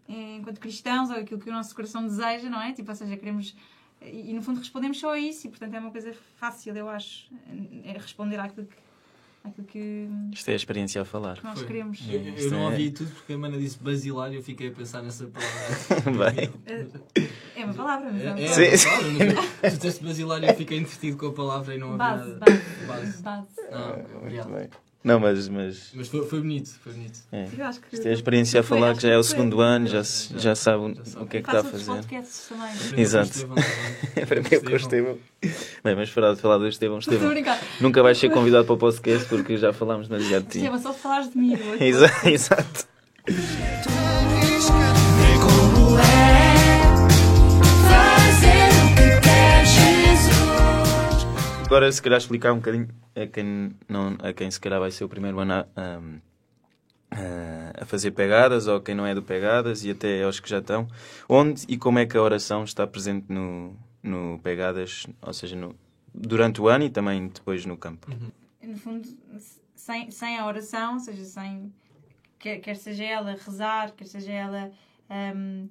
eh, 0.08 0.38
enquanto 0.38 0.60
cristãos, 0.60 1.10
ou 1.12 1.18
aquilo 1.18 1.40
que 1.40 1.50
o 1.50 1.54
nosso 1.54 1.76
coração 1.76 2.02
deseja, 2.04 2.50
não 2.50 2.60
é? 2.62 2.74
Tipo, 2.74 2.90
ou 2.90 2.96
seja, 2.96 3.16
queremos. 3.18 3.56
E, 4.02 4.32
e, 4.32 4.34
no 4.34 4.42
fundo 4.42 4.60
respondemos 4.60 5.00
só 5.00 5.12
a 5.14 5.20
isso 5.20 5.48
e 5.48 5.50
portanto 5.50 5.74
é 5.74 5.80
uma 5.80 5.92
coisa 5.92 6.14
fácil, 6.38 6.76
eu 6.76 6.88
acho, 6.90 7.28
é 7.84 7.92
responder 7.94 8.40
àquilo 8.40 8.66
que, 8.68 9.64
que 9.68 10.08
Isto 10.34 10.50
é 10.50 10.54
a 10.54 10.56
experiência 10.56 11.02
a 11.02 11.06
falar. 11.06 11.38
que 11.38 11.44
nós 11.44 11.58
Foi. 11.60 11.68
queremos. 11.68 12.00
Eu, 12.10 12.22
eu 12.22 12.52
não 12.52 12.62
é- 12.62 12.66
ouvi 12.72 12.92
tudo 12.92 13.10
porque 13.12 13.34
a 13.34 13.38
mana 13.38 13.58
disse 13.58 13.78
basilar 13.80 14.32
e 14.32 14.36
eu 14.36 14.44
fiquei 14.44 14.70
a 14.70 14.72
pensar 14.72 15.02
nessa 15.02 15.28
palavra. 15.28 16.32
Bem. 16.32 16.50
É 17.56 17.66
uma 17.66 17.74
palavra, 17.74 18.12
mas 18.12 18.22
é 18.24 18.30
uma 18.32 18.40
É, 18.40 18.46
é 18.46 19.26
uma 19.26 19.36
palavra, 19.36 19.70
tu 19.72 19.76
disseste 19.78 20.04
basilar 20.04 20.44
e 20.44 20.48
eu 20.48 20.56
fiquei 20.56 20.78
entretido 20.78 21.18
com 21.18 21.28
a 21.28 21.34
palavra 21.34 21.76
e 21.76 21.78
não 21.78 21.88
ouvi 21.88 21.98
Base, 21.98 22.30
nada. 22.30 22.40
base, 22.40 22.86
Base. 22.88 23.22
base. 23.24 23.48
Ah, 23.72 23.96
Muito 23.98 24.18
obrigado. 24.18 24.70
Não, 25.02 25.18
mas, 25.18 25.48
mas 25.48 25.92
Mas 25.94 26.08
foi, 26.10 26.28
foi 26.28 26.40
bonito, 26.42 26.70
foi 26.84 26.92
bonito. 26.92 27.20
é. 27.32 27.48
Eu 27.58 27.66
acho 27.66 27.80
que 27.80 27.96
Isto 27.96 28.06
é 28.08 28.12
a 28.12 28.14
experiência 28.14 28.60
a 28.60 28.64
Foi, 28.64 28.78
falar 28.80 28.96
que 28.96 29.02
já 29.04 29.10
é 29.14 29.18
o 29.18 29.24
foi. 29.24 29.32
segundo 29.32 29.62
ano, 29.62 29.88
já, 29.88 30.04
se- 30.04 30.38
já 30.38 30.54
sabe 30.56 30.84
o 31.18 31.26
que 31.26 31.38
é 31.38 31.42
que 31.42 31.48
está 31.50 31.62
a 31.62 31.64
fazer. 31.64 31.86
podcasts 31.86 32.50
também. 32.50 33.02
Exato. 33.02 33.30
o 33.32 33.32
Estevão 33.32 33.56
também. 33.56 34.24
Aprendeu 34.24 34.62
com 34.62 34.72
o 34.72 34.76
Estevão. 34.76 35.18
Bem, 35.84 35.96
mas 35.96 36.10
parar 36.12 36.34
de 36.36 36.42
falar 36.42 36.58
do 36.58 36.68
Estevão, 36.68 37.00
Estevão. 37.00 37.32
Nunca 37.80 38.04
vais 38.04 38.18
ser 38.18 38.30
convidado 38.30 38.66
para 38.66 38.74
o 38.76 38.78
podcast 38.78 39.26
porque 39.30 39.58
já 39.58 39.72
falámos 39.72 40.10
demasiado 40.10 40.44
de 40.44 40.50
ti. 40.50 40.58
Estevão, 40.58 40.82
só 40.82 40.92
se 40.92 41.00
falares 41.00 41.30
de 41.32 41.38
mim 41.38 41.54
hoje. 41.56 41.82
Exa- 41.86 42.12
Exato. 42.30 42.86
Agora, 51.70 51.92
se 51.92 52.02
calhar, 52.02 52.18
explicar 52.18 52.52
um 52.52 52.56
bocadinho 52.56 52.88
a 53.16 53.28
quem, 53.28 53.76
não, 53.88 54.18
a 54.24 54.34
quem 54.34 54.50
se 54.50 54.60
calhar 54.60 54.80
vai 54.80 54.90
ser 54.90 55.04
o 55.04 55.10
primeiro 55.10 55.40
ano 55.40 55.54
a, 55.54 55.68
a- 55.76 56.00
a 57.82 57.86
fazer 57.86 58.10
pegadas, 58.10 58.66
ou 58.66 58.82
quem 58.82 58.96
não 58.96 59.06
é 59.06 59.14
do 59.14 59.22
pegadas, 59.22 59.86
e 59.86 59.92
até 59.92 60.24
aos 60.24 60.40
que 60.40 60.50
já 60.50 60.58
estão. 60.58 60.88
Onde 61.28 61.66
e 61.68 61.78
como 61.78 62.00
é 62.00 62.08
que 62.08 62.18
a 62.18 62.22
oração 62.24 62.64
está 62.64 62.88
presente 62.88 63.28
no, 63.32 63.76
no 64.02 64.40
pegadas, 64.40 65.06
ou 65.22 65.32
seja, 65.32 65.56
no, 65.56 65.76
durante 66.12 66.60
o 66.60 66.68
ano 66.68 66.86
e 66.86 66.90
também 66.90 67.28
depois 67.28 67.64
no 67.68 67.78
campo? 67.78 68.08
no 68.64 68.76
fundo, 68.78 69.08
sem, 69.76 70.10
sem 70.10 70.40
a 70.40 70.48
oração, 70.48 70.94
ou 70.96 71.00
seja, 71.00 71.24
sem 71.24 71.72
quer, 72.40 72.58
quer 72.58 72.78
seja 72.78 73.04
ela 73.04 73.32
rezar, 73.34 73.92
quer 73.94 74.06
seja 74.08 74.32
ela 74.32 74.72
hum, 75.36 75.70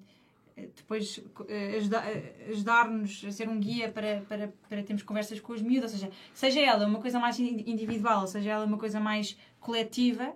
depois 0.76 1.20
eh, 1.48 1.78
eh, 1.78 2.48
ajudar-nos 2.50 3.24
a 3.26 3.30
ser 3.32 3.48
um 3.48 3.58
guia 3.58 3.90
para, 3.90 4.22
para, 4.28 4.48
para 4.68 4.82
termos 4.82 5.02
conversas 5.02 5.38
com 5.40 5.52
os 5.52 5.62
miúdos, 5.62 5.92
ou 5.92 5.98
seja, 5.98 6.12
seja 6.34 6.60
ela 6.60 6.86
uma 6.86 7.00
coisa 7.00 7.18
mais 7.20 7.38
in- 7.38 7.64
individual, 7.66 8.26
seja 8.26 8.50
ela 8.50 8.64
uma 8.64 8.78
coisa 8.78 8.98
mais 9.00 9.36
coletiva, 9.60 10.34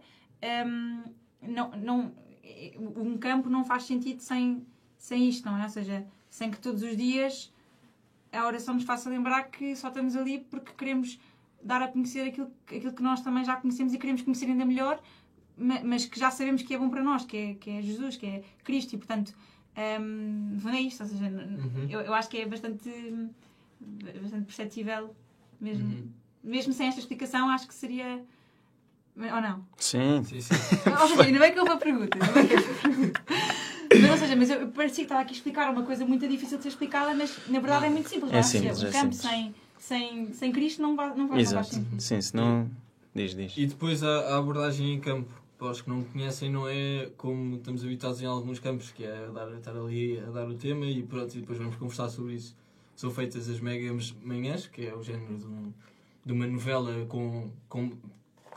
hum, 0.66 1.02
não, 1.40 1.70
não, 1.70 2.12
eh, 2.44 2.72
um 2.78 3.16
campo 3.18 3.48
não 3.50 3.64
faz 3.64 3.84
sentido 3.84 4.20
sem, 4.20 4.66
sem 4.96 5.28
isto, 5.28 5.44
não 5.46 5.58
é? 5.58 5.64
Ou 5.64 5.68
seja, 5.70 6.06
sem 6.30 6.50
que 6.50 6.58
todos 6.58 6.82
os 6.82 6.96
dias 6.96 7.52
a 8.32 8.46
oração 8.46 8.74
nos 8.74 8.84
faça 8.84 9.10
lembrar 9.10 9.44
que 9.50 9.76
só 9.76 9.88
estamos 9.88 10.16
ali 10.16 10.38
porque 10.38 10.72
queremos 10.72 11.18
dar 11.62 11.82
a 11.82 11.88
conhecer 11.88 12.28
aquilo, 12.28 12.50
aquilo 12.66 12.92
que 12.92 13.02
nós 13.02 13.20
também 13.20 13.44
já 13.44 13.56
conhecemos 13.56 13.92
e 13.92 13.98
queremos 13.98 14.22
conhecer 14.22 14.46
ainda 14.46 14.64
melhor, 14.64 15.00
ma- 15.56 15.82
mas 15.84 16.06
que 16.06 16.18
já 16.18 16.30
sabemos 16.30 16.62
que 16.62 16.74
é 16.74 16.78
bom 16.78 16.88
para 16.88 17.02
nós, 17.02 17.24
que 17.26 17.36
é, 17.36 17.54
que 17.54 17.70
é 17.70 17.82
Jesus, 17.82 18.16
que 18.16 18.26
é 18.26 18.42
Cristo, 18.64 18.94
e 18.94 18.98
portanto, 18.98 19.34
fundo 19.74 20.76
é 20.76 20.80
isto. 20.80 21.02
Ou 21.02 21.08
seja, 21.08 21.24
Uhum. 21.26 21.86
eu, 21.88 22.00
eu 22.00 22.14
acho 22.14 22.28
que 22.28 22.38
é 22.38 22.46
bastante, 22.46 22.90
bastante 24.20 24.44
perceptível, 24.46 25.14
mesmo, 25.60 25.84
Uhum. 25.88 26.08
mesmo 26.44 26.72
sem 26.72 26.88
esta 26.88 27.00
explicação, 27.00 27.48
acho 27.50 27.66
que 27.68 27.74
seria. 27.74 28.22
Ou 29.16 29.40
não? 29.42 29.64
Sim, 29.76 30.24
Sim, 30.24 30.40
sim. 30.40 30.54
Ou 31.00 31.06
seja, 31.08 31.22
ainda 31.24 31.38
bem 31.38 31.52
que 31.52 31.58
houve 31.60 31.72
a 31.72 31.76
pergunta. 31.76 32.18
Mas, 34.00 34.10
ou 34.10 34.16
seja, 34.16 34.34
mas 34.36 34.48
eu 34.48 34.68
parecia 34.68 34.96
que 34.96 35.02
estava 35.02 35.20
aqui 35.20 35.34
a 35.34 35.36
explicar 35.36 35.70
uma 35.70 35.82
coisa 35.82 36.04
muito 36.06 36.26
difícil 36.26 36.56
de 36.56 36.62
ser 36.62 36.70
explicada, 36.70 37.14
mas 37.14 37.36
na 37.46 37.60
verdade 37.60 37.86
é 37.86 37.90
muito 37.90 38.08
simples. 38.08 38.32
É 38.32 38.36
não 38.36 38.42
simples, 38.42 38.82
Um 38.82 38.86
é 38.86 38.90
campo 38.90 39.12
simples. 39.14 39.20
sem, 39.20 39.54
sem, 39.78 40.32
sem 40.32 40.50
Cristo 40.52 40.80
não, 40.80 40.96
vai, 40.96 41.08
não, 41.10 41.16
vai, 41.28 41.28
não 41.28 41.38
exato. 41.38 41.76
Sim, 41.98 42.20
senão. 42.22 42.70
Diz, 43.14 43.34
diz. 43.34 43.52
E 43.54 43.66
depois 43.66 44.02
a, 44.02 44.08
a 44.34 44.38
abordagem 44.38 44.94
em 44.94 44.98
campo. 45.00 45.30
Para 45.62 45.70
os 45.70 45.80
que 45.80 45.88
não 45.88 46.02
conhecem, 46.02 46.50
não 46.50 46.68
é 46.68 47.08
como 47.16 47.54
estamos 47.54 47.84
habituados 47.84 48.20
em 48.20 48.26
alguns 48.26 48.58
campos, 48.58 48.90
que 48.90 49.04
é 49.04 49.30
dar, 49.32 49.48
estar 49.52 49.76
ali 49.76 50.18
a 50.18 50.28
dar 50.28 50.48
o 50.48 50.54
tema 50.54 50.86
e 50.86 51.04
pronto, 51.04 51.32
e 51.36 51.40
depois 51.40 51.56
vamos 51.56 51.76
conversar 51.76 52.08
sobre 52.08 52.34
isso. 52.34 52.56
São 52.96 53.12
feitas 53.12 53.48
as 53.48 53.60
megas 53.60 54.12
manhãs, 54.24 54.66
que 54.66 54.84
é 54.84 54.92
o 54.92 55.04
género 55.04 55.36
de, 55.38 55.46
um- 55.46 55.72
de 56.26 56.32
uma 56.32 56.48
novela 56.48 57.06
com, 57.06 57.48
com, 57.68 57.90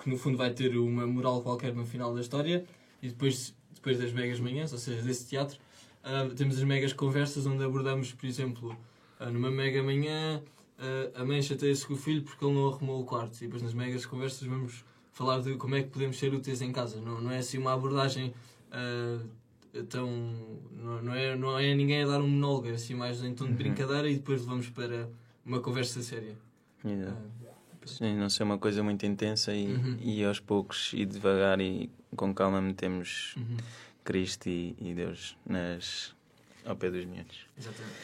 que 0.01 0.09
no 0.09 0.17
fundo 0.17 0.35
vai 0.35 0.50
ter 0.51 0.75
uma 0.79 1.05
moral 1.05 1.43
qualquer 1.43 1.75
no 1.75 1.85
final 1.85 2.12
da 2.12 2.21
história, 2.21 2.65
e 3.03 3.09
depois, 3.09 3.53
depois 3.75 4.00
das 4.00 4.12
megas 4.12 4.39
manhãs, 4.39 4.74
ou 4.74 4.79
seja, 4.79 5.03
desse 5.03 5.27
teatro, 5.27 5.59
ah, 6.03 6.27
temos 6.35 6.57
as 6.57 6.63
megas 6.63 6.91
conversas 6.91 7.45
onde 7.45 7.63
abordamos, 7.63 8.13
por 8.13 8.25
exemplo, 8.25 8.75
ah, 9.19 9.29
numa 9.29 9.51
mega 9.51 9.83
manhã, 9.83 10.41
ah, 10.79 11.21
a 11.21 11.24
mãe 11.24 11.39
chateia-se 11.39 11.85
com 11.85 11.93
o 11.93 11.97
filho 11.97 12.24
porque 12.24 12.43
ele 12.43 12.55
não 12.55 12.67
arrumou 12.67 13.00
o 13.00 13.05
quarto, 13.05 13.35
e 13.38 13.41
depois 13.41 13.62
nas 13.62 13.75
megas 13.75 14.07
conversas 14.07 14.47
vamos 14.47 14.83
falar 15.15 15.39
de 15.41 15.55
como 15.55 15.75
é 15.75 15.81
que 15.81 15.89
podemos 15.89 16.19
ser 16.19 16.34
úteis 16.34 16.62
em 16.62 16.72
casa. 16.72 17.00
Não, 17.00 17.19
não 17.22 17.31
é 17.31 17.38
assim 17.39 17.57
uma 17.57 17.74
abordagem 17.74 18.34
ah, 18.72 19.19
tão. 19.89 20.10
Não, 20.74 21.01
não, 21.01 21.13
é, 21.15 21.36
não 21.36 21.57
é 21.57 21.74
ninguém 21.74 22.03
a 22.03 22.07
dar 22.07 22.22
um 22.22 22.27
monólogo, 22.27 22.67
é 22.67 22.72
assim 22.72 22.93
mais 22.93 23.24
em 23.24 23.34
tom 23.34 23.45
de 23.48 23.53
brincadeira 23.53 24.10
e 24.10 24.15
depois 24.15 24.41
levamos 24.41 24.69
para 24.69 25.10
uma 25.45 25.60
conversa 25.62 26.01
séria. 26.03 26.36
Exato. 26.84 27.17
Ah, 27.17 27.55
Sim, 27.86 28.15
não 28.17 28.29
ser 28.29 28.43
uma 28.43 28.57
coisa 28.57 28.81
muito 28.84 29.05
intensa 29.05 29.53
e, 29.53 29.67
Uhum. 29.67 29.98
e 30.01 30.24
aos 30.25 30.39
poucos 30.39 30.91
e 30.93 31.05
devagar 31.05 31.62
e 31.62 31.89
com 32.15 32.34
calma 32.34 32.60
metemos 32.60 33.36
uhum, 33.38 33.57
Cristo 34.03 34.50
e, 34.50 34.75
e 34.79 34.93
Deus 34.95 35.38
nas, 35.45 36.15
ao 36.65 36.75
pé 36.75 36.89
dos 36.89 37.05
miúdos. 37.05 37.45
Exatamente. 37.55 37.95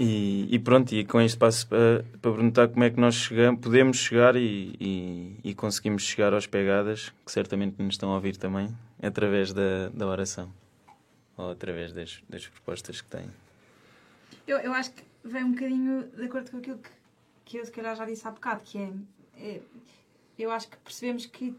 E, 0.00 0.46
e 0.54 0.60
pronto, 0.60 0.94
e 0.94 1.04
com 1.04 1.20
este 1.20 1.36
passo 1.36 1.66
para, 1.66 2.04
para 2.22 2.30
perguntar 2.30 2.68
como 2.68 2.84
é 2.84 2.90
que 2.90 3.00
nós 3.00 3.16
chegamos, 3.16 3.60
podemos 3.60 3.96
chegar 3.96 4.36
e, 4.36 4.76
e, 4.78 5.40
e 5.42 5.54
conseguimos 5.56 6.04
chegar 6.04 6.32
aos 6.32 6.46
pegadas, 6.46 7.12
que 7.26 7.32
certamente 7.32 7.82
nos 7.82 7.94
estão 7.94 8.12
a 8.12 8.14
ouvir 8.14 8.36
também, 8.36 8.72
através 9.02 9.52
da, 9.52 9.88
da 9.88 10.06
oração 10.06 10.52
ou 11.36 11.50
através 11.50 11.92
das, 11.92 12.22
das 12.28 12.46
propostas 12.46 13.00
que 13.00 13.08
têm. 13.08 13.28
Eu, 14.46 14.58
eu 14.58 14.72
acho 14.72 14.92
que 14.92 15.02
vem 15.24 15.42
um 15.42 15.50
bocadinho 15.50 16.08
de 16.16 16.24
acordo 16.26 16.52
com 16.52 16.58
aquilo 16.58 16.78
que, 16.78 16.90
que 17.44 17.56
eu 17.58 17.64
se 17.64 17.72
calhar 17.72 17.96
já 17.96 18.04
disse 18.04 18.26
há 18.28 18.30
bocado, 18.30 18.60
que 18.62 18.78
é, 18.78 18.92
é, 19.36 19.60
eu 20.38 20.52
acho 20.52 20.68
que 20.68 20.76
percebemos 20.76 21.26
que 21.26 21.56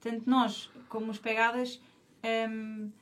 tanto 0.00 0.30
nós 0.30 0.70
como 0.88 1.10
os 1.10 1.18
pegadas 1.18 1.80
hum, 2.48 2.92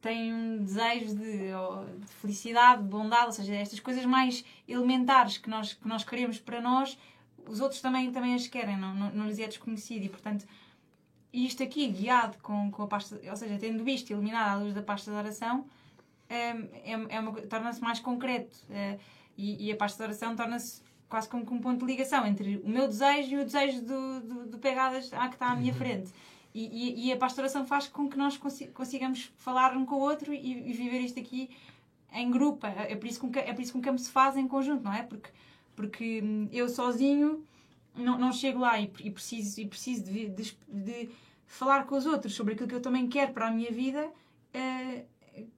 têm 0.00 0.32
um 0.32 0.62
desejo 0.62 1.16
de, 1.16 1.48
de 1.48 2.12
felicidade, 2.20 2.82
de 2.82 2.88
bondade, 2.88 3.26
ou 3.26 3.32
seja, 3.32 3.54
estas 3.54 3.80
coisas 3.80 4.04
mais 4.04 4.44
elementares 4.66 5.38
que 5.38 5.50
nós, 5.50 5.74
que 5.74 5.88
nós 5.88 6.04
queremos 6.04 6.38
para 6.38 6.60
nós, 6.60 6.98
os 7.46 7.60
outros 7.60 7.80
também, 7.80 8.10
também 8.12 8.34
as 8.34 8.46
querem, 8.46 8.76
não, 8.76 8.94
não, 8.94 9.10
não 9.10 9.26
lhes 9.26 9.38
é 9.38 9.46
desconhecido 9.46 10.04
e 10.04 10.08
portanto 10.08 10.46
isto 11.32 11.62
aqui 11.62 11.88
guiado 11.88 12.38
com, 12.38 12.70
com 12.70 12.82
a 12.82 12.86
pasta, 12.86 13.20
ou 13.28 13.36
seja, 13.36 13.58
tendo 13.58 13.88
isto 13.88 14.10
iluminado 14.10 14.56
à 14.56 14.62
luz 14.62 14.74
da 14.74 14.82
pasta 14.82 15.10
de 15.10 15.16
oração, 15.16 15.66
hum, 16.30 16.68
é, 16.84 16.92
é 16.92 17.46
torna-se 17.48 17.80
mais 17.80 18.00
concreto 18.00 18.56
eh, 18.70 18.98
e, 19.36 19.66
e 19.66 19.72
a 19.72 19.76
pasta 19.76 19.98
de 19.98 20.04
oração 20.04 20.34
torna-se 20.34 20.82
quase 21.08 21.28
como 21.28 21.42
um 21.42 21.60
ponto 21.60 21.80
de 21.80 21.84
ligação 21.86 22.26
entre 22.26 22.58
o 22.58 22.68
meu 22.68 22.86
desejo 22.86 23.36
e 23.36 23.40
o 23.40 23.44
desejo 23.44 23.82
do, 23.82 24.20
do, 24.20 24.46
do 24.46 24.58
Pegadas 24.58 25.10
ah, 25.12 25.28
que 25.28 25.34
está 25.34 25.50
à 25.50 25.56
minha 25.56 25.72
frente. 25.74 26.12
E, 26.66 27.08
e, 27.08 27.12
a 27.12 27.16
pasta 27.16 27.36
de 27.36 27.40
oração 27.42 27.66
faz 27.66 27.86
com 27.88 28.08
que 28.08 28.16
nós 28.16 28.36
consi- 28.36 28.68
consigamos 28.68 29.32
falar 29.36 29.76
um 29.76 29.84
com 29.84 29.96
o 29.96 30.00
outro 30.00 30.32
e, 30.32 30.70
e 30.70 30.72
viver 30.72 31.00
isto 31.00 31.18
aqui 31.20 31.50
em 32.12 32.30
grupo. 32.30 32.66
É 32.66 32.96
por 32.96 33.06
isso 33.06 33.20
que 33.20 33.26
um, 33.26 33.30
é 33.34 33.52
por 33.52 33.60
isso 33.62 33.72
que 33.72 33.78
um 33.78 33.82
campo 33.82 33.98
se 33.98 34.10
faz 34.10 34.36
em 34.36 34.48
conjunto, 34.48 34.82
não 34.82 34.92
é? 34.92 35.02
Porque, 35.02 35.30
porque 35.76 36.20
hum, 36.22 36.48
eu 36.52 36.68
sozinho 36.68 37.44
não, 37.94 38.18
não 38.18 38.32
chego 38.32 38.60
lá 38.60 38.80
e, 38.80 38.90
e 39.00 39.10
preciso, 39.10 39.60
e 39.60 39.66
preciso 39.66 40.04
de, 40.04 40.28
de, 40.28 40.56
de 40.68 41.10
falar 41.46 41.84
com 41.86 41.96
os 41.96 42.06
outros 42.06 42.34
sobre 42.34 42.54
aquilo 42.54 42.68
que 42.68 42.74
eu 42.74 42.82
também 42.82 43.08
quero 43.08 43.32
para 43.32 43.48
a 43.48 43.50
minha 43.50 43.70
vida 43.70 44.10
eh, 44.52 45.04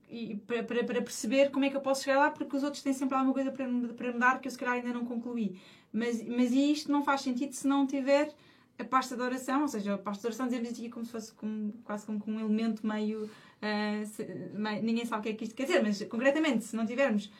e 0.09 0.35
para, 0.47 0.63
para, 0.63 0.83
para 0.83 1.01
perceber 1.01 1.51
como 1.51 1.65
é 1.65 1.69
que 1.69 1.77
eu 1.77 1.81
posso 1.81 2.03
chegar 2.03 2.19
lá, 2.19 2.31
porque 2.31 2.55
os 2.55 2.63
outros 2.63 2.83
têm 2.83 2.93
sempre 2.93 3.15
alguma 3.15 3.33
coisa 3.33 3.51
para, 3.51 3.65
para 3.65 4.13
me 4.13 4.19
dar 4.19 4.39
que 4.39 4.47
eu 4.47 4.51
se 4.51 4.57
calhar 4.57 4.75
ainda 4.75 4.93
não 4.93 5.05
concluí. 5.05 5.59
Mas, 5.91 6.23
mas 6.27 6.51
isto 6.51 6.91
não 6.91 7.03
faz 7.03 7.21
sentido 7.21 7.53
se 7.53 7.67
não 7.67 7.85
tiver 7.85 8.33
a 8.81 8.85
pasta 8.85 9.15
de 9.15 9.21
oração, 9.21 9.61
ou 9.61 9.67
seja, 9.67 9.93
a 9.93 9.97
pasta 9.97 10.21
de 10.21 10.27
oração 10.27 10.47
dizemos 10.47 10.69
aqui 10.69 10.89
como 10.89 11.05
se 11.05 11.11
fosse 11.11 11.31
como, 11.33 11.73
quase 11.83 12.05
como 12.05 12.19
com 12.19 12.31
um 12.31 12.39
elemento 12.39 12.85
meio, 12.85 13.29
eh, 13.61 14.03
se- 14.05 14.25
meio- 14.53 14.83
Ninguém 14.83 15.05
sabe 15.05 15.19
o 15.19 15.23
que 15.23 15.29
é 15.29 15.33
que 15.33 15.43
isto 15.45 15.55
quer 15.55 15.65
dizer, 15.65 15.81
mas 15.83 16.01
concretamente, 16.03 16.63
se 16.65 16.75
não 16.75 16.85
tivermos 16.85 17.31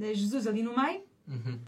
eh, 0.00 0.14
Jesus 0.14 0.46
ali 0.46 0.62
no 0.62 0.76
meio, 0.76 1.02
Uhum. 1.26 1.58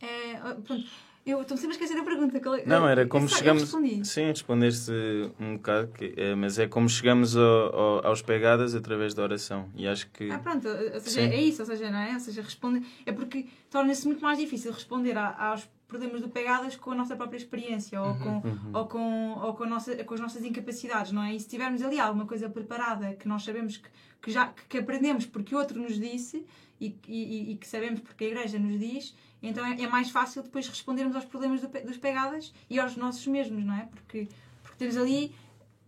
eh, 0.00 0.36
pronto, 0.64 0.84
eu 1.24 1.40
estou 1.42 1.56
sempre 1.56 1.76
a 1.76 1.78
esquecer 1.78 1.96
da 1.96 2.02
pergunta. 2.04 2.36
é- 2.36 2.66
Não, 2.66 2.88
era 2.88 3.02
eu 3.02 3.08
como 3.08 3.28
só- 3.28 3.36
eu 3.36 3.38
chegamos. 3.38 4.08
Sim, 4.08 4.26
respondeste 4.26 4.90
um 5.38 5.54
bocado, 5.56 5.88
que, 5.92 6.12
é, 6.16 6.34
mas 6.34 6.58
é 6.58 6.66
como 6.66 6.88
chegamos 6.88 7.36
ao- 7.36 7.74
ao- 7.74 8.06
aos 8.08 8.22
pegadas 8.22 8.74
através 8.74 9.14
da 9.14 9.22
oração. 9.22 9.68
E 9.76 9.86
acho 9.86 10.10
que. 10.10 10.30
Ah, 10.30 10.38
pronto, 10.40 10.66
ou 10.66 11.00
seja, 11.00 11.20
Sim. 11.22 11.28
é 11.28 11.40
isso, 11.40 11.62
ou 11.62 11.66
seja, 11.66 11.90
não 11.90 11.98
é? 12.00 12.14
Ou 12.14 12.20
seja, 12.20 12.42
responde, 12.42 12.84
é 13.06 13.12
porque 13.12 13.46
torna-se 13.70 14.04
muito 14.06 14.20
mais 14.20 14.36
difícil 14.38 14.72
responder 14.72 15.16
a- 15.16 15.36
aos 15.50 15.68
problemas 15.92 16.20
do 16.22 16.28
pegadas 16.28 16.74
com 16.76 16.90
a 16.90 16.94
nossa 16.94 17.14
própria 17.14 17.36
experiência 17.36 18.00
ou, 18.00 18.14
com, 18.22 18.34
Uhum. 18.48 18.70
ou, 18.78 18.84
com, 18.92 19.32
ou 19.46 19.54
com, 19.54 19.64
a 19.64 19.66
nossa, 19.66 19.90
com 20.04 20.14
as 20.14 20.20
nossas 20.20 20.42
incapacidades, 20.44 21.12
não 21.12 21.22
é? 21.22 21.34
E 21.34 21.38
se 21.40 21.48
tivermos 21.48 21.80
ali 21.82 21.98
alguma 22.00 22.26
coisa 22.26 22.48
preparada 22.48 23.14
que 23.14 23.28
nós 23.28 23.42
sabemos 23.44 23.76
que, 23.76 23.88
que 24.22 24.30
já 24.30 24.52
que, 24.68 24.78
aprendemos 24.78 25.26
porque 25.26 25.54
outro 25.54 25.78
nos 25.80 25.98
disse 26.00 26.44
e, 26.80 26.86
e, 27.06 27.52
e 27.52 27.56
que 27.56 27.66
sabemos 27.68 28.00
porque 28.00 28.24
a 28.24 28.28
igreja 28.28 28.58
nos 28.58 28.78
diz, 28.80 29.14
então 29.42 29.64
é, 29.64 29.80
é 29.82 29.86
mais 29.86 30.10
fácil 30.10 30.42
depois 30.42 30.66
respondermos 30.68 31.14
aos 31.14 31.24
problemas 31.24 31.60
do, 31.60 31.68
dos 31.68 31.96
pegadas 31.98 32.52
e 32.70 32.80
aos 32.80 32.96
nossos 32.96 33.26
mesmos, 33.26 33.64
não 33.64 33.74
é? 33.74 33.86
Porque, 33.94 34.28
porque 34.62 34.76
temos 34.78 34.96
ali 34.96 35.32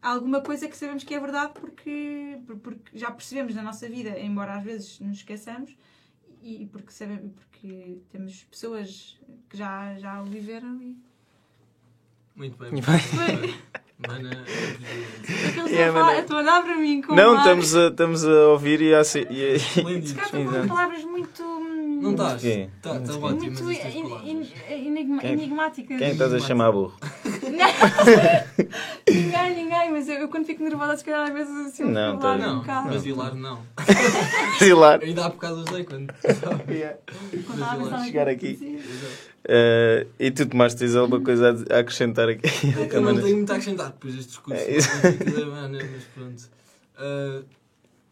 alguma 0.02 0.40
coisa 0.42 0.68
que 0.68 0.76
sabemos 0.76 1.02
que 1.02 1.14
é 1.14 1.20
verdade 1.20 1.52
porque, 1.58 2.38
por- 2.46 2.56
porque 2.58 2.98
já 2.98 3.10
percebemos 3.10 3.54
na 3.54 3.62
nossa 3.62 3.88
vida, 3.88 4.10
embora 4.20 4.54
às 4.58 4.62
vezes 4.62 5.00
nos 5.00 5.16
esqueçamos, 5.18 5.70
e 6.44 6.66
porque, 6.66 6.90
sabemos, 6.92 7.32
porque 7.34 7.98
temos 8.10 8.44
pessoas 8.44 9.18
que 9.48 9.56
já, 9.56 9.94
já 9.98 10.20
o 10.22 10.24
viveram 10.26 10.80
e. 10.82 10.96
Muito 12.36 12.56
bem. 12.58 12.68
E 12.68 12.72
muito 12.72 12.86
bem. 12.86 13.40
bem. 13.40 13.54
Mana, 14.06 14.30
Aqueles 15.48 15.72
É, 15.72 15.88
a 15.88 15.92
falar- 15.92 16.04
mas- 16.06 16.18
estão 16.20 16.36
a 16.36 16.40
olhar 16.40 16.62
para 16.64 16.76
mim 16.76 17.00
com 17.00 17.14
Não, 17.14 17.38
estamos 17.38 17.76
a, 17.76 17.88
estamos 17.88 18.24
a 18.26 18.48
ouvir 18.48 18.80
e 18.82 18.92
a. 18.94 19.04
se- 19.04 19.20
e 19.30 19.82
com 19.82 19.88
Exato. 19.88 20.68
palavras 20.68 21.04
muito. 21.04 21.53
Não 22.04 22.10
estás? 22.12 22.40
Quê? 22.42 22.68
Está 22.76 22.90
tá 22.94 22.98
Quê? 23.00 23.10
ótimo, 23.12 23.28
muito 23.30 23.64
mas 23.64 23.76
estas 23.78 23.94
en- 23.94 24.02
palavras. 24.02 24.28
en- 24.28 24.86
enigma- 24.86 25.20
Quem- 25.20 25.32
enigmáticas. 25.32 25.98
Quem 25.98 26.06
é 26.08 26.10
estás 26.12 26.34
a 26.34 26.38
chamar 26.40 26.72
burro? 26.72 26.94
Ninguém, 29.08 29.54
ninguém, 29.54 29.90
mas 29.92 30.08
eu, 30.08 30.14
eu 30.16 30.28
quando 30.28 30.46
fico 30.46 30.62
nervosa, 30.62 30.96
se 30.96 31.04
calhar 31.04 31.26
às 31.28 31.32
vezes 31.32 31.66
assim, 31.66 31.82
eu 31.84 31.88
Não, 31.90 32.18
tá- 32.18 32.28
lá 32.28 32.34
um 32.34 32.38
Não, 32.38 32.58
bocado. 32.60 32.88
mas 32.88 33.04
hilar 33.06 33.34
não. 33.34 33.60
Hilar. 34.60 35.00
Ainda 35.02 35.24
há 35.26 35.28
bocado 35.28 35.56
usei 35.60 35.84
quando. 35.84 36.12
Quando 36.22 36.30
estava 36.32 37.72
a 37.72 37.76
pensar 37.84 38.04
Chegar 38.04 38.28
aqui. 38.28 38.52
dizia. 38.54 38.78
Eh, 39.46 40.06
e 40.18 40.30
tu, 40.30 40.46
Tomás, 40.46 40.74
tens 40.74 40.96
alguma 40.96 41.20
coisa 41.20 41.50
a- 41.70 41.76
a 41.76 41.80
acrescentar 41.80 42.28
aqui? 42.28 42.42
Eu 42.92 43.02
não 43.02 43.14
tenho 43.20 43.36
muito 43.36 43.50
a 43.50 43.56
acrescentar 43.56 43.90
depois 43.90 44.14
deste 44.14 44.28
discurso. 44.30 44.60
É 44.62 44.76
isso. 44.76 44.88
mas 45.70 46.04
pronto. 46.14 46.42
Ah, 46.96 47.42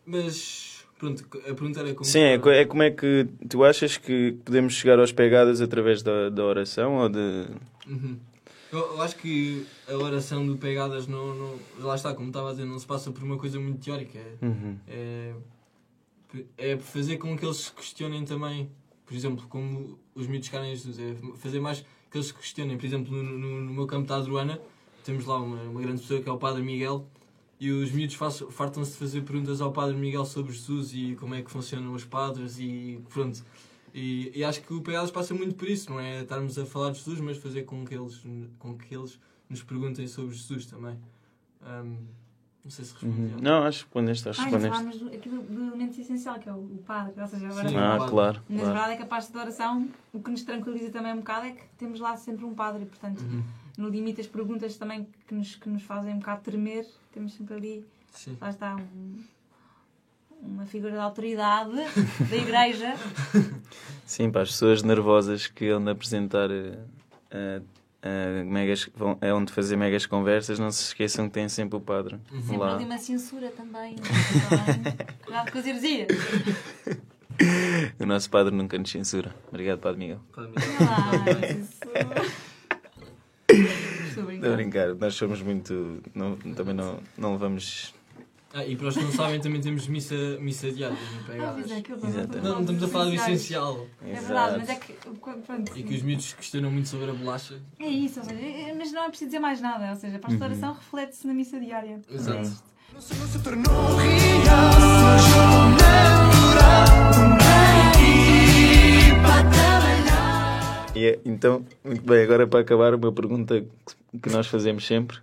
mas 0.04 0.71
pronto, 1.02 1.24
a 1.38 1.54
pergunta 1.54 1.80
era 1.80 1.94
como. 1.94 2.04
Sim, 2.04 2.20
é, 2.20 2.38
co- 2.38 2.50
é 2.50 2.64
como 2.64 2.82
é 2.82 2.90
que 2.90 3.26
tu 3.48 3.64
achas 3.64 3.96
que 3.96 4.32
podemos 4.44 4.72
chegar 4.74 4.98
aos 5.00 5.10
pegadas 5.12 5.60
através 5.60 6.02
da, 6.02 6.28
da 6.30 6.44
oração 6.44 6.96
ou 6.98 7.08
de. 7.08 7.46
Uhum. 7.88 8.16
Eu, 8.72 8.78
eu 8.78 9.02
acho 9.02 9.16
que 9.16 9.66
a 9.86 9.94
oração 9.96 10.46
do 10.46 10.56
Pegadas 10.56 11.06
não, 11.06 11.34
não. 11.34 11.58
Lá 11.80 11.94
está, 11.94 12.14
como 12.14 12.28
estava 12.28 12.48
a 12.48 12.52
dizer, 12.52 12.64
não 12.64 12.78
se 12.78 12.86
passa 12.86 13.10
por 13.10 13.22
uma 13.22 13.36
coisa 13.36 13.60
muito 13.60 13.84
teórica. 13.84 14.18
É, 14.18 14.36
Uhum. 14.46 14.76
é, 14.88 15.32
é 16.56 16.76
fazer 16.78 17.18
com 17.18 17.36
que 17.36 17.44
eles 17.44 17.56
se 17.58 17.72
questionem 17.72 18.24
também, 18.24 18.70
por 19.04 19.14
exemplo, 19.14 19.44
como 19.48 19.98
os 20.14 20.26
miúdos 20.26 20.48
querem 20.48 20.74
Jesus, 20.74 20.98
é 20.98 21.14
fazer 21.36 21.60
mais 21.60 21.80
que 22.10 22.16
eles 22.16 22.28
se 22.28 22.34
questionem. 22.34 22.78
Por 22.78 22.86
exemplo, 22.86 23.12
no, 23.14 23.22
no, 23.22 23.60
no 23.60 23.72
meu 23.74 23.86
campo 23.86 24.06
da 24.08 24.16
Adruana, 24.16 24.58
temos 25.04 25.26
lá 25.26 25.36
uma, 25.38 25.60
uma 25.64 25.80
grande 25.82 26.00
pessoa 26.00 26.22
que 26.22 26.28
é 26.28 26.32
o 26.32 26.38
Padre 26.38 26.62
Miguel, 26.62 27.06
e 27.64 27.70
os 27.70 27.92
miúdos 27.92 28.16
fartam-se 28.50 28.92
de 28.92 28.98
fazer 28.98 29.20
perguntas 29.22 29.60
ao 29.60 29.70
Padre 29.72 29.96
Miguel 29.96 30.24
sobre 30.24 30.52
Jesus 30.52 30.92
e 30.94 31.14
como 31.14 31.32
é 31.36 31.42
que 31.42 31.50
funcionam 31.50 31.92
os 31.94 32.04
padres 32.04 32.58
e 32.58 33.00
pronto. 33.08 33.44
E, 33.94 34.32
e 34.34 34.42
acho 34.42 34.62
que 34.62 34.72
o 34.74 34.80
Pegadas 34.80 35.12
passa 35.12 35.32
muito 35.32 35.54
por 35.54 35.68
isso, 35.68 35.88
não 35.90 36.00
é 36.00 36.22
estarmos 36.22 36.58
a 36.58 36.66
falar 36.66 36.90
de 36.90 36.98
Jesus, 36.98 37.20
mas 37.20 37.36
fazer 37.38 37.62
com 37.62 37.84
que 37.84 37.94
eles, 37.94 38.20
com 38.58 38.76
que 38.76 38.92
eles 38.92 39.20
nos 39.48 39.62
perguntem 39.62 40.08
sobre 40.08 40.34
Jesus 40.34 40.66
também. 40.66 40.98
Ahm, 41.64 41.98
não 42.64 42.70
sei 42.70 42.84
se 42.84 42.94
respondi. 42.94 43.32
Uhum. 43.34 43.40
Não, 43.40 43.62
acho 43.62 43.78
que 43.80 43.84
respondeste, 43.84 44.28
acho 44.28 44.48
que 44.48 44.54
Ah, 44.56 44.60
falámos 44.60 44.98
do, 44.98 45.06
aqui 45.08 45.28
do, 45.28 45.42
do 45.42 45.62
elemento 45.66 46.00
essencial, 46.00 46.38
que 46.40 46.48
é 46.48 46.52
o, 46.52 46.56
o 46.56 46.82
padre, 46.84 47.20
ou 47.20 47.26
seja, 47.28 47.46
agora. 47.46 47.68
Sim. 47.68 47.76
Ah, 47.76 47.94
Claro. 47.96 48.10
claro, 48.10 48.42
Mas 48.48 48.58
a 48.58 48.62
claro. 48.62 48.72
verdade 48.74 48.92
é 48.92 48.96
que 48.96 49.02
a 49.02 49.06
parte 49.06 49.32
da 49.32 49.40
oração, 49.40 49.88
o 50.12 50.20
que 50.20 50.30
nos 50.32 50.42
tranquiliza 50.42 50.90
também 50.90 51.12
um 51.12 51.18
bocado 51.18 51.46
é 51.46 51.50
que 51.52 51.62
temos 51.78 52.00
lá 52.00 52.16
sempre 52.16 52.44
um 52.44 52.54
padre, 52.54 52.82
e, 52.82 52.86
portanto, 52.86 53.20
Uhum. 53.22 53.42
No 53.76 53.88
limite 53.88 54.20
as 54.20 54.26
perguntas 54.26 54.76
também 54.76 55.06
que 55.26 55.34
nos, 55.34 55.54
que 55.56 55.68
nos 55.68 55.82
fazem 55.82 56.14
um 56.14 56.18
bocado 56.18 56.42
tremer, 56.42 56.86
temos 57.12 57.32
sempre 57.34 57.54
ali, 57.54 57.84
Sim. 58.12 58.36
lá 58.40 58.50
está, 58.50 58.76
um- 58.76 59.22
uma 60.42 60.66
figura 60.66 60.92
de 60.92 60.98
autoridade 60.98 61.70
da 62.28 62.36
igreja. 62.36 62.94
Sim, 64.04 64.30
para 64.30 64.42
as 64.42 64.50
pessoas 64.50 64.82
nervosas 64.82 65.46
que 65.46 65.68
andam 65.68 65.90
a 65.90 65.92
apresentar 65.92 66.50
eh, 66.50 67.62
eh, 68.02 68.42
megas, 68.44 68.90
vão, 68.96 69.16
é 69.20 69.32
onde 69.32 69.52
fazer 69.52 69.76
megas 69.76 70.04
conversas, 70.04 70.58
não 70.58 70.70
se 70.72 70.82
esqueçam 70.82 71.28
que 71.28 71.34
têm 71.34 71.48
sempre 71.48 71.76
o 71.76 71.80
padre 71.80 72.18
Sempre 72.28 72.56
lá. 72.56 72.74
ali 72.74 72.84
uma 72.84 72.98
censura 72.98 73.50
também. 73.52 73.94
Cuidado 75.24 75.52
com 75.52 75.58
as 75.58 75.66
heresias. 75.66 76.08
O 78.00 78.04
nosso 78.06 78.28
padre 78.28 78.54
nunca 78.54 78.76
nos 78.78 78.90
censura. 78.90 79.34
Obrigado, 79.48 79.78
Padre 79.78 79.98
Miguel. 79.98 80.20
Padre 80.34 80.52
mas 81.24 81.56
isso- 81.56 81.80
Estou 83.52 84.28
a 84.28 84.34
Estou 84.34 84.52
a 84.52 84.56
brincar. 84.56 84.94
nós 84.94 85.14
somos 85.14 85.40
muito. 85.42 86.02
Não, 86.14 86.36
também 86.54 86.74
não, 86.74 86.98
não 87.16 87.32
levamos. 87.32 87.94
Ah, 88.54 88.66
e 88.66 88.76
para 88.76 88.88
os 88.88 88.96
que 88.98 89.02
não 89.02 89.12
sabem, 89.12 89.40
também 89.40 89.62
temos 89.62 89.86
missa, 89.88 90.14
missa 90.38 90.70
diária 90.70 90.94
no 90.94 91.20
Ah, 91.20 91.24
Pegadas. 91.26 91.54
pois 91.66 91.70
é, 91.70 91.80
que 91.80 91.92
Exatamente. 91.92 92.36
Não, 92.36 92.52
não 92.56 92.60
estamos 92.60 92.82
a 92.82 92.88
falar 92.88 93.04
do 93.06 93.14
essencial. 93.14 93.86
É 94.06 94.12
verdade, 94.12 94.56
mas 94.58 94.68
é 94.68 94.74
que. 94.74 94.92
Pronto, 94.92 95.72
E 95.78 95.82
que 95.82 95.94
os 95.94 96.02
miúdos 96.02 96.32
questionam 96.34 96.70
muito 96.70 96.86
sobre 96.88 97.10
a 97.10 97.14
bolacha. 97.14 97.54
É 97.78 97.86
isso, 97.88 98.20
ou 98.20 98.26
seja, 98.26 98.38
é- 98.38 98.74
mas 98.74 98.92
não 98.92 99.04
é 99.04 99.08
preciso 99.08 99.28
dizer 99.30 99.38
mais 99.40 99.58
nada, 99.62 99.88
ou 99.90 99.96
seja, 99.96 100.16
a 100.16 100.18
pastoração 100.18 100.48
Uhum. 100.48 100.52
oração 100.52 100.74
reflete-se 100.74 101.26
na 101.26 101.32
missa 101.32 101.58
diária. 101.58 101.98
Exato. 102.10 102.52
Não 102.92 103.00
se 103.00 103.38
tornou 103.42 103.96
real, 103.96 105.70
mas 105.72 106.26
eu 106.26 106.31
E 110.94 111.06
é- 111.06 111.18
então, 111.24 111.64
muito 111.84 112.02
bem, 112.04 112.22
agora 112.22 112.46
para 112.46 112.60
acabar, 112.60 112.94
uma 112.94 113.12
pergunta 113.12 113.64
que- 114.22 114.30
nós 114.30 114.46
fazemos 114.46 114.86
sempre. 114.86 115.18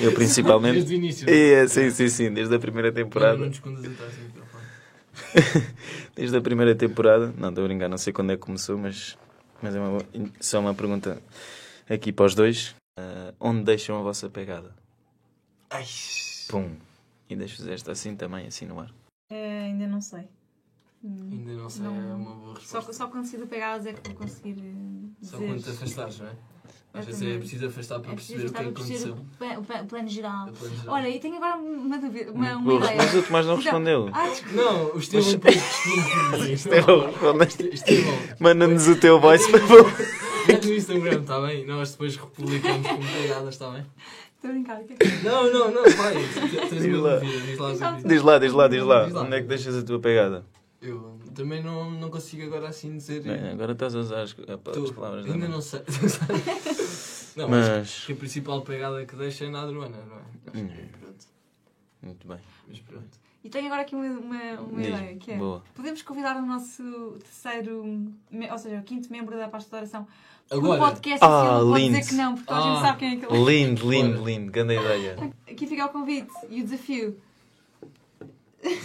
Eu 0.00 0.12
principalmente. 0.12 0.74
Desde 0.84 0.94
o 0.94 0.96
início. 0.96 1.30
É, 1.30 1.66
sim, 1.68 1.90
sim, 1.90 2.08
sim, 2.08 2.32
desde 2.32 2.54
a 2.54 2.58
primeira 2.58 2.88
Não, 2.88 2.94
temporada. 2.96 3.38
não 3.38 3.48
te 3.50 3.54
escondas 3.54 3.84
atrás 3.84 4.12
do 4.16 4.22
microfone. 4.24 4.64
Desde 6.16 6.36
a 6.36 6.40
primeira 6.40 6.74
temporada. 6.74 7.32
Não, 7.38 7.50
estou 7.50 7.64
a 7.64 7.68
brincar, 7.68 7.88
não 7.88 7.98
sei 7.98 8.12
quando 8.12 8.32
é 8.32 8.36
que 8.36 8.42
começou, 8.42 8.76
mas, 8.76 9.16
mas 9.62 9.74
é 9.76 9.80
uma, 9.80 10.02
só 10.40 10.58
uma 10.58 10.74
pergunta 10.74 11.22
aqui 11.88 12.12
para 12.12 12.26
os 12.26 12.34
dois. 12.34 12.74
Ah, 12.98 13.32
onde 13.38 13.62
deixam 13.62 13.96
a 13.98 14.02
vossa 14.02 14.28
pegada? 14.28 14.72
Ai. 15.70 15.84
Pum. 16.48 16.70
E 17.30 17.36
deixo-vos 17.36 17.68
esta 17.68 17.92
assim 17.92 18.16
também, 18.16 18.46
assim 18.48 18.66
no 18.66 18.80
ar. 18.80 18.90
É, 19.30 19.62
ainda 19.66 19.86
não 19.86 20.00
sei. 20.00 20.24
Hum, 21.04 21.28
Ainda 21.32 21.52
não 21.52 21.68
sei, 21.68 21.84
Não. 21.84 21.94
é 21.94 22.14
uma 22.14 22.34
boa 22.34 22.54
Só, 22.54 22.78
resposta. 22.78 22.92
só 22.94 23.06
quando 23.08 23.26
se 23.26 23.36
pegadas 23.38 23.84
é 23.86 23.92
que 23.92 24.08
vou 24.08 24.18
conseguir 24.20 24.56
eh, 24.58 25.24
Só 25.26 25.36
dizer. 25.36 25.46
quando 25.48 25.62
te 25.62 25.70
afastares, 25.70 26.18
não 26.20 26.26
é? 26.28 26.32
Às 26.94 27.06
vezes 27.06 27.22
é 27.22 27.38
preciso 27.38 27.66
afastar 27.66 27.98
para 28.00 28.12
É 28.12 28.14
perceber 28.14 28.46
o 28.46 28.52
que 28.52 28.56
é 28.56 28.62
que 28.62 28.68
aconteceu. 28.68 29.12
o, 29.14 29.24
pla- 29.36 29.58
o 29.58 29.62
pla- 29.64 29.82
o 29.82 29.86
plano 29.86 30.08
geral. 30.08 30.48
Olha, 30.86 31.08
e 31.10 31.18
tenho 31.18 31.36
agora 31.36 31.56
uma 31.56 31.98
dúvida, 31.98 32.30
uma, 32.32 32.56
uma 32.56 32.74
ideia. 32.74 32.96
Mas 32.96 33.14
o 33.16 33.22
Tomás 33.24 33.46
não 33.46 33.54
Então, 33.54 33.64
respondeu. 33.64 34.10
Ah, 34.12 34.28
desculpa. 34.28 34.54
Não, 34.62 34.94
o 34.94 34.98
Estevão 34.98 35.38
por 35.40 35.50
mim. 35.50 36.52
Estevão. 36.54 37.10
Estevão, 37.72 38.18
Manda-nos 38.38 38.86
o 38.86 38.96
teu 39.00 39.20
voice, 39.20 39.50
por 39.50 39.60
favor. 39.60 39.92
mete 40.46 40.66
no 40.68 40.74
Instagram, 40.74 41.20
está 41.20 41.40
bem? 41.40 41.66
Nós 41.66 41.90
depois 41.90 42.16
republicamos 42.16 42.86
como 42.86 43.02
pegadas, 43.12 43.54
está 43.54 43.70
bem? 43.70 43.84
Estou 44.36 44.50
a 44.50 44.52
brincar. 44.52 44.80
o 44.80 44.84
que 44.84 44.92
é 44.92 44.96
que- 44.96 45.24
Não, 45.24 45.52
não, 45.52 45.70
não, 45.72 45.82
vai. 45.82 46.14
Diz 48.04 48.22
lá, 48.22 48.38
diz 48.38 48.52
lá. 48.52 48.68
Diz 48.68 48.82
lá. 48.84 49.06
Onde 49.22 49.34
é 49.36 49.40
que 49.42 49.48
deixas 49.48 49.76
a 49.76 49.82
tua 49.82 49.98
pegada? 49.98 50.44
Eu 50.86 51.18
também 51.34 51.62
não, 51.62 51.90
não 51.90 52.10
consigo 52.10 52.44
agora 52.44 52.68
assim 52.68 52.96
dizer. 52.96 53.22
Bem, 53.22 53.50
agora 53.50 53.72
estás 53.72 53.94
a 53.94 54.00
usar 54.00 54.22
as, 54.22 54.36
as 54.38 54.90
palavras 54.90 55.24
da 55.26 55.32
ainda 55.32 55.48
não 55.48 55.60
sei. 55.62 55.80
não, 57.36 57.48
mas 57.48 57.68
Mas. 57.68 58.04
que 58.06 58.12
a 58.12 58.16
principal 58.16 58.60
pegada 58.62 59.04
que 59.06 59.16
deixa 59.16 59.46
é 59.46 59.50
na 59.50 59.62
Adruana, 59.62 59.96
não 60.06 60.16
é? 60.16 60.20
Acho 60.52 60.62
Hum. 60.64 60.68
que, 60.68 60.98
pronto. 60.98 61.24
Muito 62.02 62.28
bem. 62.28 62.38
Mas 62.68 62.78
pronto. 62.80 63.24
E 63.42 63.48
tenho 63.50 63.66
agora 63.66 63.82
aqui 63.82 63.94
uma, 63.94 64.06
uma, 64.06 64.60
uma 64.60 64.82
ideia, 64.82 65.16
que 65.16 65.32
é... 65.32 65.36
Boa. 65.36 65.62
Podemos 65.74 66.00
convidar 66.02 66.36
o 66.36 66.46
nosso 66.46 66.82
terceiro, 67.20 67.84
ou 68.50 68.58
seja, 68.58 68.78
o 68.78 68.82
quinto 68.82 69.12
membro 69.12 69.36
da 69.36 69.48
pasta 69.48 69.68
de 69.70 69.76
oração 69.76 70.06
para 70.48 70.58
Agora, 70.58 70.74
o 70.82 70.84
podcast 70.86 71.24
Ah, 71.24 71.58
pode 71.60 71.80
lindo. 71.82 71.96
dizer 71.98 72.08
que 72.10 72.14
não, 72.14 72.34
porque 72.34 72.46
toda 72.48 72.60
a 72.60 72.62
Ah. 72.62 72.72
gente 72.74 72.82
sabe 72.86 72.98
quem 72.98 73.12
é 73.12 73.16
que 73.16 73.26
ele 73.26 73.34
é. 73.34 73.44
Lindo, 73.44 73.90
lindo, 73.90 74.18
Bora. 74.18 74.30
lindo. 74.30 74.52
Grande 74.52 74.74
ideia. 74.74 75.16
Aqui 75.50 75.66
fica 75.66 75.86
o 75.86 75.88
convite 75.90 76.30
e 76.50 76.60
o 76.60 76.64
desafio. 76.64 77.18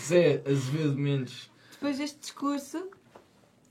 Zé 0.08 0.42
Azevedo 0.46 0.98
Mendes, 0.98 1.50
Depois 1.80 1.98
deste 1.98 2.20
discurso, 2.20 2.90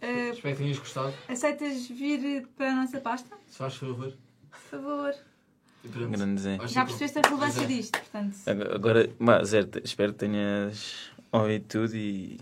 eh, 0.01 0.31
espero 0.31 0.57
que 0.57 0.62
tenhas 0.62 0.79
gostado. 0.79 1.12
aceitas 1.29 1.87
vir 1.88 2.47
para 2.57 2.71
a 2.71 2.75
nossa 2.77 3.01
pasta? 3.01 3.37
Se 3.51 3.59
faz 3.59 3.75
favor. 3.77 4.12
Por 4.51 4.59
favor. 4.71 5.14
Grande 5.85 6.40
Zé. 6.40 6.59
Já 6.66 6.85
percebeste 6.85 7.18
a 7.18 7.23
relevância 7.23 7.62
é. 7.62 7.66
disto, 7.66 7.99
portanto. 7.99 8.37
Agora- 8.75 9.11
mas, 9.18 9.49
Zé, 9.51 9.61
espero 9.85 10.12
que 10.12 10.18
tenhas 10.21 11.11
ouvido 11.31 11.64
tudo 11.68 11.94
e, 11.97 12.38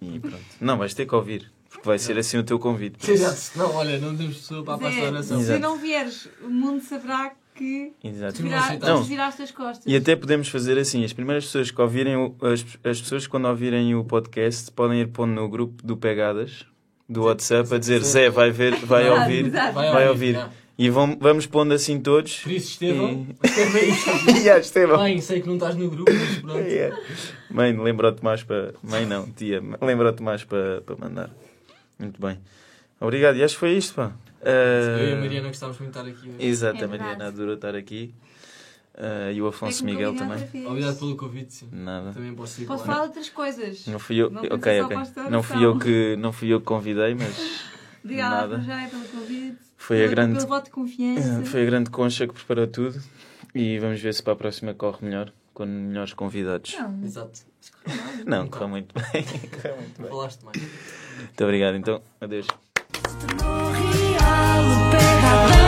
e 0.00 0.18
pronto. 0.20 0.44
Não, 0.60 0.78
vais 0.78 0.94
ter 0.94 1.06
que 1.06 1.14
ouvir, 1.14 1.50
porque 1.68 1.86
vai 1.86 1.98
ser 1.98 2.16
assim 2.16 2.38
o 2.38 2.44
teu 2.44 2.58
convite. 2.58 2.98
Exato. 3.10 3.58
Não, 3.58 3.74
olha, 3.74 3.98
não 3.98 4.16
temos 4.16 4.36
pessoa 4.38 4.64
para 4.64 4.74
a 4.74 4.78
pasta 4.78 4.94
de 4.94 5.00
Zé, 5.00 5.08
oração. 5.10 5.42
se 5.42 5.58
não 5.58 5.76
vieres, 5.76 6.28
o 6.42 6.48
mundo 6.48 6.82
saberá 6.82 7.34
que 7.60 7.92
Exato. 8.02 8.34
Tu 8.34 8.42
não. 8.44 8.78
Não. 8.96 9.02
virar 9.04 9.28
as 9.28 9.50
costas. 9.50 9.84
E 9.86 9.94
até 9.94 10.16
podemos 10.16 10.48
fazer 10.48 10.78
assim, 10.78 11.04
as 11.04 11.12
primeiras 11.12 11.44
pessoas 11.44 11.70
que 11.70 11.80
ouvirem, 11.80 12.16
o- 12.16 12.34
as, 12.40 12.64
as 12.84 13.00
pessoas 13.00 13.26
quando 13.26 13.46
ouvirem 13.46 13.94
o 13.94 14.02
podcast 14.04 14.72
podem 14.72 15.00
ir 15.00 15.08
pondo 15.08 15.32
no 15.34 15.48
grupo 15.48 15.82
do 15.86 15.96
Pegadas, 15.96 16.64
do 17.08 17.24
WhatsApp, 17.24 17.74
a 17.74 17.78
dizer 17.78 18.02
Zé. 18.02 18.30
Vai 18.30 18.50
ver, 18.50 18.74
vai 18.76 19.04
Exato, 19.06 19.20
ouvir, 19.20 19.46
exato. 19.46 19.72
vai 19.74 20.08
ouvir. 20.08 20.34
não. 20.34 20.60
E 20.78 20.88
vão, 20.88 21.14
vamos 21.20 21.44
pondo 21.46 21.74
assim 21.74 22.00
todos. 22.00 22.38
Por 22.38 22.52
isso, 22.52 22.70
Estevão, 22.70 23.26
E- 23.44 24.44
Ya, 24.44 24.56
Estevão. 24.60 25.02
bem, 25.04 25.20
sei 25.22 25.42
que 25.42 25.46
não 25.46 25.56
estás 25.56 25.76
no 25.76 25.90
grupo, 25.90 26.10
mas 26.10 26.38
pronto. 26.38 26.58
Yeah. 26.58 26.96
Mãe, 27.50 27.76
lembra-te 27.78 28.24
mais 28.24 28.42
para. 28.42 28.72
Mãe, 28.82 29.04
não, 29.04 29.26
tia, 29.30 29.62
lembra-te 29.82 30.22
mais 30.22 30.42
para, 30.42 30.80
para 30.80 30.96
mandar. 30.96 31.28
Muito 31.98 32.18
bem. 32.18 32.38
Obrigado. 32.98 33.36
E 33.36 33.42
acho 33.44 33.54
que 33.54 33.60
foi 33.60 33.72
isto, 33.72 33.94
pá. 33.94 34.12
Eu 34.42 35.08
e 35.08 35.12
a 35.12 35.16
Ah, 35.16 35.20
Mariana 35.20 35.48
gostávamos 35.48 35.78
muito 35.80 35.92
de 35.92 35.98
estar 35.98 36.10
aqui 36.10 36.28
hoje. 36.30 36.46
Exato, 36.46 36.80
É 36.80 36.84
a. 36.84 36.88
Mariana 36.88 37.26
adora 37.28 37.54
estar 37.54 37.74
aqui. 37.74 38.14
Ah, 38.96 39.30
e 39.32 39.40
o 39.40 39.46
É 39.46 39.48
Afonso 39.48 39.84
me 39.84 39.92
Miguel 39.92 40.14
também. 40.14 40.66
Obrigado 40.66 40.98
pelo 40.98 41.16
convite, 41.16 41.54
sim. 41.54 41.68
Nada. 41.72 42.12
Também 42.12 42.34
posso 42.34 42.60
ir 42.62 42.66
Posso 42.66 42.84
falar 42.84 43.00
de 43.02 43.06
outras 43.08 43.28
coisas. 43.30 43.86
Não 43.86 43.98
fui 43.98 44.16
eu. 44.16 44.30
Não 44.30 44.42
ok, 44.42 44.58
pensa 44.58 44.78
só 44.78 44.84
ok. 44.84 44.94
para 44.96 45.02
esta 45.02 45.30
Não 45.30 45.42
fui 45.42 45.64
eu 45.64 45.78
que 45.78 46.16
não 46.16 46.32
fui 46.32 46.48
eu 46.48 46.60
que 46.60 46.66
convidei, 46.66 47.14
mas 47.14 47.60
Obrigada, 48.04 48.34
Nada. 48.36 48.56
Rogério, 48.56 48.88
pelo 48.90 49.04
convite. 49.04 49.58
foi 49.76 50.04
a 50.04 50.08
grande 50.08 50.36
Pelo 50.36 50.48
voto 50.48 50.64
de 50.64 50.70
confiança. 50.70 51.42
foi 51.44 51.62
a 51.62 51.64
grande 51.66 51.90
concha 51.90 52.26
que 52.26 52.32
preparou 52.34 52.66
tudo. 52.66 53.00
E 53.54 53.78
vamos 53.78 54.00
ver 54.00 54.14
se 54.14 54.22
para 54.22 54.32
a 54.32 54.36
próxima 54.36 54.72
corre 54.74 54.98
melhor, 55.04 55.32
com 55.52 55.66
melhores 55.66 56.14
convidados. 56.14 56.74
Não, 56.78 57.04
Exato. 57.04 57.40
Não, 58.24 58.46
correu 58.48 58.68
muito 58.68 58.94
bem. 58.94 59.22
Correu 59.50 59.76
muito 59.76 60.00
bem. 60.00 60.08
Falaste 60.10 60.44
mais. 60.44 60.56
Muito 61.18 61.44
obrigado, 61.44 61.74
então. 61.76 62.00
Adeus. 62.20 62.46
love, 64.60 64.92
babe. 64.92 65.59